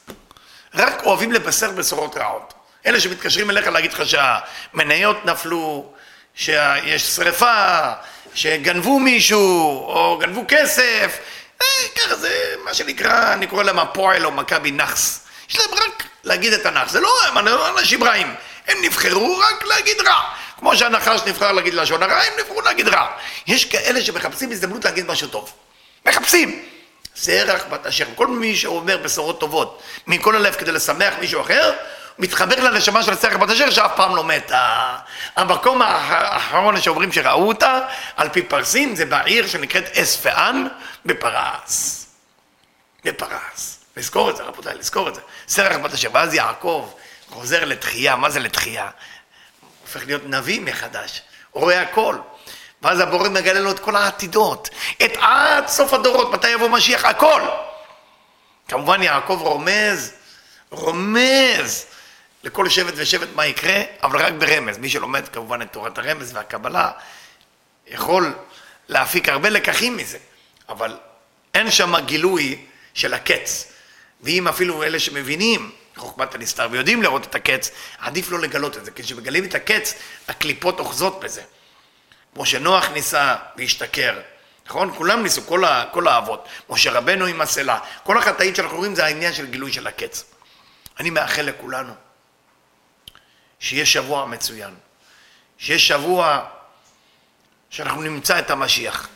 רק 0.75 1.03
אוהבים 1.05 1.33
לבשר 1.33 1.71
בשורות 1.71 2.17
רעות. 2.17 2.55
אלה 2.87 3.01
שמתקשרים 3.01 3.51
אליך 3.51 3.67
להגיד 3.67 3.93
לך 3.93 4.03
שהמניות 4.07 5.25
נפלו, 5.25 5.93
שיש 6.35 7.03
שריפה, 7.03 7.93
שגנבו 8.35 8.99
מישהו, 8.99 9.41
או 9.89 10.19
גנבו 10.21 10.45
כסף, 10.49 11.19
אה, 11.63 11.67
ככה 11.97 12.17
זה 12.17 12.55
מה 12.65 12.75
שנקרא, 12.75 13.33
אני 13.33 13.47
קורא 13.47 13.63
להם 13.63 13.79
הפועל 13.79 14.27
או 14.27 14.31
מכבי 14.31 14.71
נאחס. 14.71 15.28
יש 15.51 15.59
להם 15.59 15.75
רק 15.75 16.05
להגיד 16.25 16.53
את 16.53 16.67
הנאחס, 16.67 16.93
זה 16.93 17.01
לא 17.01 17.11
הם 17.27 17.39
אנשים 17.79 18.05
רעים. 18.05 18.35
הם 18.69 18.79
נבחרו 18.83 19.39
רק 19.39 19.65
להגיד 19.65 19.97
רע. 20.07 20.21
כמו 20.59 20.77
שהנחש 20.77 21.21
נבחר 21.27 21.53
להגיד 21.53 21.75
לשון 21.75 22.03
הרע, 22.03 22.21
הם 22.21 22.33
נבחרו 22.41 22.61
להגיד 22.61 22.89
רע. 22.89 23.07
יש 23.47 23.65
כאלה 23.65 24.03
שמחפשים 24.03 24.51
הזדמנות 24.51 24.85
להגיד 24.85 25.07
משהו 25.07 25.29
טוב. 25.29 25.53
מחפשים. 26.07 26.63
זרח 27.17 27.63
בת 27.71 27.87
אשר. 27.87 28.05
כל 28.15 28.27
מי 28.27 28.57
שאומר 28.57 28.97
בשורות 28.97 29.41
טובות 29.41 29.83
מכל 30.07 30.37
הלב 30.37 30.55
כדי 30.55 30.73
לשמח 30.73 31.15
מישהו 31.21 31.41
אחר, 31.41 31.73
מתחבר 32.19 32.61
לנשמה 32.61 33.03
של 33.03 33.15
סרח 33.15 33.37
בת 33.37 33.51
אשר 33.51 33.71
שאף 33.71 33.91
פעם 33.97 34.17
לא 34.17 34.25
מתה. 34.25 34.97
המקום 35.37 35.83
האחרון 35.83 36.81
שאומרים 36.81 37.13
שראו 37.13 37.49
אותה, 37.49 37.81
על 38.17 38.29
פי 38.29 38.43
פרסים, 38.43 38.97
זה 38.97 39.05
בעיר 39.05 39.47
שנקראת 39.47 39.99
אספאן 39.99 40.67
בפרס. 41.05 42.07
בפרס. 43.05 43.78
לזכור 43.99 44.31
את 44.31 44.37
זה, 44.37 44.43
רבותיי, 44.43 44.75
לזכור 44.75 45.09
את 45.09 45.15
זה. 45.15 45.21
סרח 45.49 45.77
בת 45.77 45.93
אשר. 45.93 46.09
ואז 46.13 46.35
יעקב 46.35 46.91
חוזר 47.29 47.65
לתחייה. 47.65 48.17
מה 48.17 48.31
זה 48.31 48.41
לתחייה? 48.41 48.91
הופך 49.83 50.07
להיות 50.07 50.23
נביא 50.25 50.61
מחדש. 50.61 51.23
הוא 51.51 51.63
רואה 51.63 51.83
הכל. 51.83 52.17
ואז 52.83 53.01
הבורא 53.01 53.29
מגלה 53.29 53.61
לו 53.61 53.71
את 53.71 53.79
כל 53.79 53.97
העתידות. 53.97 54.69
את 55.05 55.13
עד 55.21 55.69
סוף 55.69 55.93
הדורות, 55.93 56.33
מתי 56.33 56.49
יבוא 56.49 56.69
משיח, 56.69 57.05
הכל. 57.05 57.43
כמובן 58.69 59.03
יעקב 59.03 59.39
רומז, 59.43 60.15
רומז 60.71 61.87
לכל 62.45 62.69
שבט 62.69 62.95
ושבט 62.97 63.29
מה 63.35 63.47
יקרה, 63.47 63.83
אבל 64.03 64.23
רק 64.23 64.33
ברמז. 64.33 64.79
מי 64.79 64.89
שלומד 64.89 65.29
כמובן 65.29 65.63
את 65.63 65.73
תורת 65.73 65.99
הרמז 65.99 66.35
והקבלה, 66.35 66.91
יכול 67.87 68.35
להפיק 68.89 69.29
הרבה 69.29 69.49
לקחים 69.49 69.97
מזה, 69.97 70.19
אבל 70.69 70.97
אין 71.55 71.71
שם 71.71 71.95
גילוי 72.07 72.65
של 72.95 73.15
הקץ. 73.15 73.73
ואם 74.21 74.49
אפילו 74.49 74.83
אלה 74.83 74.99
שמבינים 74.99 75.71
חוכמת 75.97 76.35
הנסתר 76.35 76.69
ויודעים 76.71 77.03
לראות 77.03 77.25
את 77.25 77.35
הקץ, 77.35 77.71
עדיף 77.99 78.31
לא 78.31 78.39
לגלות 78.39 78.77
את 78.77 78.85
זה, 78.85 78.91
כי 78.91 79.03
כשמגלים 79.03 79.45
את 79.45 79.55
הקץ, 79.55 79.95
הקליפות 80.29 80.81
אוחזות 80.81 81.21
בזה. 81.21 81.43
כמו 82.35 82.47
שנוח 82.47 82.89
ניסה 82.89 83.37
והשתכר, 83.57 84.21
נכון? 84.67 84.95
כולם 84.95 85.23
ניסו, 85.23 85.43
כל, 85.47 85.65
ה, 85.65 85.85
כל 85.93 86.09
האבות. 86.09 86.49
משה 86.71 86.91
רבנו 86.93 87.27
עם 87.27 87.41
הסלע. 87.41 87.79
כל 88.03 88.19
החטאים 88.19 88.55
שאנחנו 88.55 88.77
רואים 88.77 88.95
זה 88.95 89.05
העניין 89.05 89.33
של 89.33 89.47
גילוי 89.47 89.73
של 89.73 89.87
הקץ. 89.87 90.25
אני 91.01 91.11
מאחל 91.11 91.43
לכולנו 91.43 91.93
שיהיה 93.61 93.87
שבוע 93.87 94.27
מצוין. 94.27 94.75
שיהיה 95.59 95.79
שבוע 95.79 96.45
שאנחנו 97.71 98.03
נמצא 98.03 98.39
את 98.39 98.51
המשיח. 98.51 99.09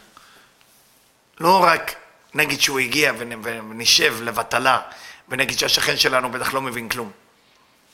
לא 1.41 1.63
רק 1.63 1.95
נגיד 2.35 2.61
שהוא 2.61 2.79
הגיע 2.79 3.13
ונשב 3.19 4.17
לבטלה 4.23 4.81
ונגיד 5.29 5.59
שהשכן 5.59 5.97
שלנו 5.97 6.31
בטח 6.31 6.55
לא 6.55 6.61
מבין 6.61 6.89
כלום. 6.89 7.11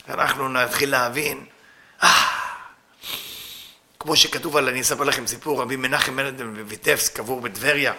אנחנו 0.09 0.49
נתחיל 0.49 0.91
להבין, 0.91 1.45
אה, 2.03 2.09
כמו 3.99 4.15
שכתוב 4.15 4.57
על, 4.57 4.69
אני 4.69 4.81
אספר 4.81 5.03
לכם 5.03 5.27
סיפור, 5.27 5.61
רבי 5.61 5.75
מנחם 5.75 6.15
מנדל 6.15 6.45
בביטפס, 6.47 7.09
קבור 7.09 7.41
בטבריה. 7.41 7.93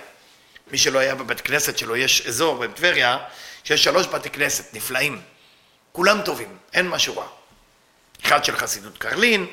מי 0.71 0.79
שלא 0.79 0.99
היה 0.99 1.15
בבית 1.15 1.41
כנסת 1.41 1.79
שלו, 1.79 1.97
יש 1.97 2.27
אזור 2.27 2.59
בטבריה, 2.59 3.19
שיש 3.65 3.85
שלוש 3.85 4.07
בתי 4.07 4.31
כנסת 4.31 4.75
נפלאים. 4.75 5.21
כולם 5.93 6.23
טובים, 6.23 6.57
אין 6.73 6.89
משהו 6.89 7.19
רע. 7.19 7.27
אחד 8.25 8.45
של 8.45 8.57
חסידות 8.57 8.99
קרלין, 8.99 9.47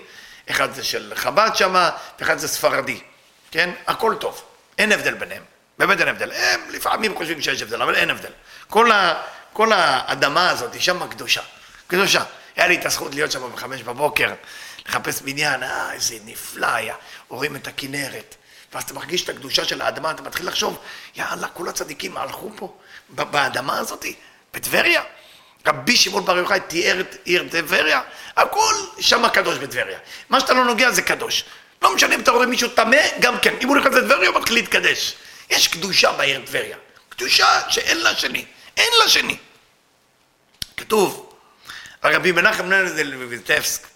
אחד 0.50 0.74
זה 0.74 0.84
של 0.84 1.14
חב"ד 1.16 1.52
שמה, 1.56 1.92
ואחד 2.20 2.38
זה 2.38 2.48
ספרדי, 2.48 3.00
כן? 3.52 3.70
הכל 3.88 4.16
טוב, 4.20 4.44
אין 4.78 4.92
הבדל 4.92 5.14
ביניהם, 5.14 5.44
באמת 5.78 6.00
אין 6.00 6.08
הבדל. 6.08 6.32
הם 6.32 6.62
לפעמים 6.70 7.18
חושבים 7.18 7.42
שיש 7.42 7.62
הבדל, 7.62 7.82
אבל 7.82 7.96
אין 7.96 8.10
הבדל. 8.10 8.32
כל, 8.68 8.92
ה, 8.92 9.22
כל 9.54 9.72
האדמה 9.74 10.50
הזאת 10.50 10.74
היא 10.74 10.82
שם 10.82 11.08
קדושה, 11.08 11.42
קדושה. 11.88 12.24
היה 12.56 12.68
לי 12.68 12.76
את 12.76 12.86
הזכות 12.86 13.16
להיות 13.16 13.32
שם 13.32 13.52
בחמש 13.54 13.82
בבוקר, 13.82 14.34
לחפש 14.88 15.22
בניין, 15.22 15.64
אה, 15.64 15.94
איזה 15.94 16.16
נפלא 16.26 16.68
היה, 16.68 16.96
רואים 17.28 17.56
את 17.56 17.68
הכנרת. 17.68 18.36
ואז 18.74 18.84
אתה 18.84 18.94
מרגיש 18.94 19.24
את 19.24 19.30
הקדושה 19.30 19.66
של 19.66 19.82
האדמה, 19.82 20.12
אתה 20.12 20.22
מתחיל 20.22 20.48
לחשוב, 20.48 20.78
יאללה, 21.16 21.48
כל 21.48 21.70
הצדיקים 21.70 22.18
הלכו 22.18 22.52
פה, 22.56 22.78
באדמה 23.10 23.80
הזאת, 23.80 24.06
בטבריה. 24.54 25.02
רבי 25.68 25.98
שמעון 25.98 26.26
בר 26.26 26.38
יוחאי 26.38 26.60
תיאר 26.60 27.00
את 27.00 27.16
עיר 27.24 27.48
טבריה, 27.52 28.02
הכל 28.36 28.74
שם 29.00 29.30
קדוש 29.30 29.58
בטבריה. 29.58 30.00
מה 30.30 30.40
שאתה 30.40 30.54
לא 30.54 30.66
נוגע 30.66 30.92
זה 30.92 31.02
קדוש. 31.02 31.44
לא 31.82 31.96
משנה 31.96 32.16
אם 32.16 32.20
אתה 32.20 32.32
רואה 32.32 32.46
מישהו 32.46 32.70
טמא, 32.70 32.98
גם 33.20 33.40
כן. 33.40 33.56
אם 33.62 33.68
הוא 33.68 33.78
נכנס 33.78 33.94
לטבריה, 33.94 34.30
הוא 34.30 34.40
מתחיל 34.40 34.56
להתקדש. 34.56 35.16
יש 35.50 35.68
קדושה 35.68 36.12
בעיר 36.12 36.46
טבריה. 36.46 36.78
קדושה 37.10 37.62
שאין 37.70 37.98
לה 37.98 38.16
שני. 38.16 38.46
אין 38.78 38.90
לה 39.00 39.10
שני. 39.10 39.38
כתוב, 40.78 41.34
הרבי 42.04 42.32
מנחם 42.32 42.66
מנהל 42.66 43.16
בביטבסק, 43.16 43.88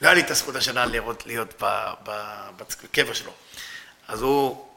לא 0.00 0.06
היה 0.06 0.14
לי 0.14 0.20
את 0.20 0.30
הזכות 0.30 0.56
השנה 0.56 0.86
לראות, 0.86 1.26
להיות 1.26 1.62
בקבר 2.02 3.12
שלו. 3.12 3.32
אז 4.08 4.22
הוא, 4.22 4.68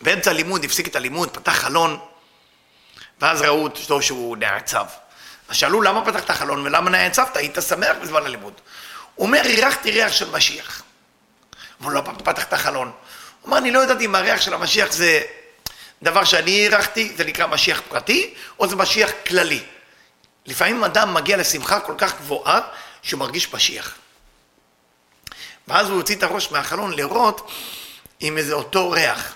באמצע 0.00 0.30
הלימוד, 0.30 0.64
הפסיק 0.64 0.88
את 0.88 0.96
הלימוד, 0.96 1.30
פתח 1.30 1.52
חלון, 1.52 2.00
ואז 3.20 3.42
ראו 3.42 3.62
אותו 3.62 4.02
שהוא 4.02 4.36
נעצב. 4.36 4.86
אז 5.48 5.56
שאלו 5.56 5.82
למה 5.82 6.04
פתחת 6.04 6.30
חלון 6.30 6.66
ולמה 6.66 6.90
נעצבת, 6.90 7.36
היית 7.36 7.58
שמח 7.68 7.96
בזמן 8.02 8.24
הלימוד. 8.26 8.52
הוא 9.14 9.26
אומר, 9.26 9.40
אירחתי 9.44 9.90
ריח 9.90 10.12
של 10.12 10.30
משיח. 10.30 10.82
אבל 11.80 11.92
לא 11.92 12.00
פתח 12.00 12.44
את 12.44 12.52
אומר, 13.44 13.58
אני 13.58 13.70
לא 13.70 13.84
ידעתי 13.84 14.04
אם 14.04 14.14
הריח 14.14 14.40
של 14.40 14.54
המשיח 14.54 14.92
זה 14.92 15.22
דבר 16.02 16.24
שאני 16.24 16.50
אירחתי, 16.50 17.12
זה 17.16 17.24
נקרא 17.24 17.46
משיח 17.46 17.82
פרטי, 17.88 18.34
או 18.58 18.68
זה 18.68 18.76
משיח 18.76 19.10
כללי. 19.26 19.62
לפעמים 20.46 20.84
אדם 20.84 21.14
מגיע 21.14 21.36
לשמחה 21.36 21.80
כל 21.80 21.94
כך 21.98 22.18
גבוהה, 22.18 22.60
שהוא 23.02 23.20
מרגיש 23.20 23.54
משיח. 23.54 23.94
ואז 25.68 25.88
הוא 25.88 25.96
הוציא 25.96 26.16
את 26.16 26.22
הראש 26.22 26.52
מהחלון 26.52 26.92
לראות 26.92 27.50
אם 28.22 28.38
איזה 28.38 28.52
אותו 28.52 28.90
ריח. 28.90 29.34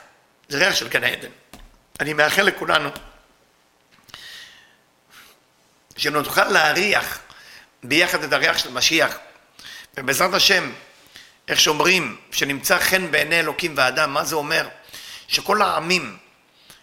זה 0.49 0.59
ריח 0.59 0.75
של 0.75 0.88
גן 0.88 1.05
העדן. 1.05 1.29
אני 2.01 2.12
מאחל 2.12 2.43
לכולנו 2.43 2.90
שנוכל 5.97 6.45
להריח 6.45 7.19
ביחד 7.83 8.25
את 8.25 8.33
הריח 8.33 8.59
של 8.59 8.71
משיח, 8.71 9.19
ובעזרת 9.97 10.35
השם, 10.35 10.73
איך 11.48 11.61
שאומרים, 11.61 12.16
שנמצא 12.30 12.78
חן 12.78 13.11
בעיני 13.11 13.40
אלוקים 13.40 13.72
ואדם, 13.76 14.14
מה 14.14 14.24
זה 14.24 14.37
אומר? 14.37 14.68
שכל 15.28 15.62
העמים 15.62 16.16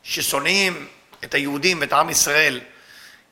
ששונאים 0.04 0.88
את 1.24 1.34
היהודים 1.34 1.82
ואת 1.82 1.94
עם 1.94 2.10
ישראל 2.10 2.62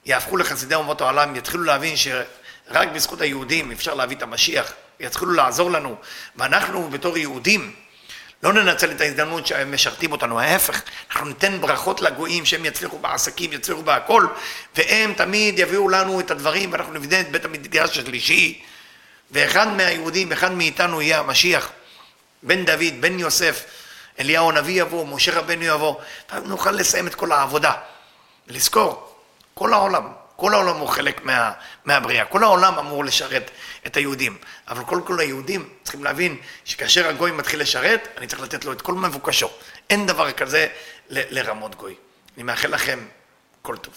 יהפכו 0.06 0.38
לחסידי 0.38 0.76
אומות 0.76 1.02
העולם, 1.02 1.36
יתחילו 1.36 1.64
להבין 1.64 1.96
שרק 1.98 2.88
בזכות 2.94 3.22
היהודים 3.22 3.72
אפשר 3.72 3.94
להביא 3.94 4.18
את 4.18 4.22
המשיח, 4.22 4.74
יתחילו 5.00 5.32
לעזור 5.32 5.72
לנו, 5.72 5.96
ואנחנו 6.36 6.90
בתור 6.90 7.18
יהודים 7.18 7.74
לא 8.44 8.54
ננצל 8.54 8.92
את 8.92 9.02
ההזדמנות 9.02 9.48
שהם 9.48 9.74
משרתים 9.74 10.12
אותנו, 10.12 10.40
ההפך, 10.40 10.82
אנחנו 11.12 11.28
ניתן 11.28 11.62
ברכות 11.62 12.02
לגויים 12.02 12.46
שהם 12.46 12.66
יצליחו 12.66 13.00
בעסקים, 13.00 13.54
יצליחו 13.54 13.84
בהכל, 13.84 14.28
והם 14.76 15.14
תמיד 15.14 15.60
יביאו 15.60 15.90
לנו 15.90 16.20
את 16.20 16.32
הדברים 16.32 16.72
ואנחנו 16.72 16.94
נבנה 16.94 17.20
את 17.20 17.32
בית 17.32 17.46
המקדש 17.46 17.98
השלישי, 17.98 18.62
ואחד 19.32 19.68
מהיהודים, 19.68 20.32
אחד 20.32 20.52
מאיתנו 20.52 21.02
יהיה 21.02 21.20
המשיח, 21.20 21.72
בן 22.44 22.66
דוד, 22.66 22.94
בן 23.00 23.20
יוסף, 23.20 23.66
אליהו 24.20 24.50
הנביא 24.50 24.82
יבוא, 24.82 25.08
משה 25.08 25.40
רבנו 25.40 25.64
יבוא, 25.64 25.96
ואז 26.32 26.44
נוכל 26.44 26.72
לסיים 26.72 27.08
את 27.08 27.16
כל 27.16 27.32
העבודה. 27.32 27.74
ולזכור, 28.48 29.16
כל 29.54 29.74
העולם, 29.74 30.08
כל 30.36 30.54
העולם 30.54 30.78
הוא 30.78 30.88
חלק 30.88 31.26
מה, 31.26 31.52
מהבריאה, 31.86 32.26
כל 32.26 32.44
העולם 32.44 32.80
אמור 32.80 33.06
לשרת 33.06 33.52
את 33.88 33.98
היהודים, 33.98 34.38
אבל 34.68 34.84
כל 34.86 35.02
כל 35.06 35.20
היהודים 35.20 35.70
צריכים 35.84 36.04
להבין 36.04 36.38
שכאשר 36.66 37.08
הגוי 37.08 37.32
מתחיל 37.32 37.62
לשרת, 37.62 38.08
אני 38.18 38.28
צריך 38.28 38.42
לתת 38.42 38.66
לו 38.66 38.72
את 38.72 38.82
כל 38.82 38.94
מבוקשו. 38.94 39.50
אין 39.90 40.06
דבר 40.06 40.32
כזה 40.32 40.68
ל- 41.10 41.40
לרמות 41.40 41.76
גוי. 41.76 41.96
אני 42.36 42.44
מאחל 42.44 42.68
לכם 42.68 43.00
כל 43.62 43.78
טוב. 43.78 43.94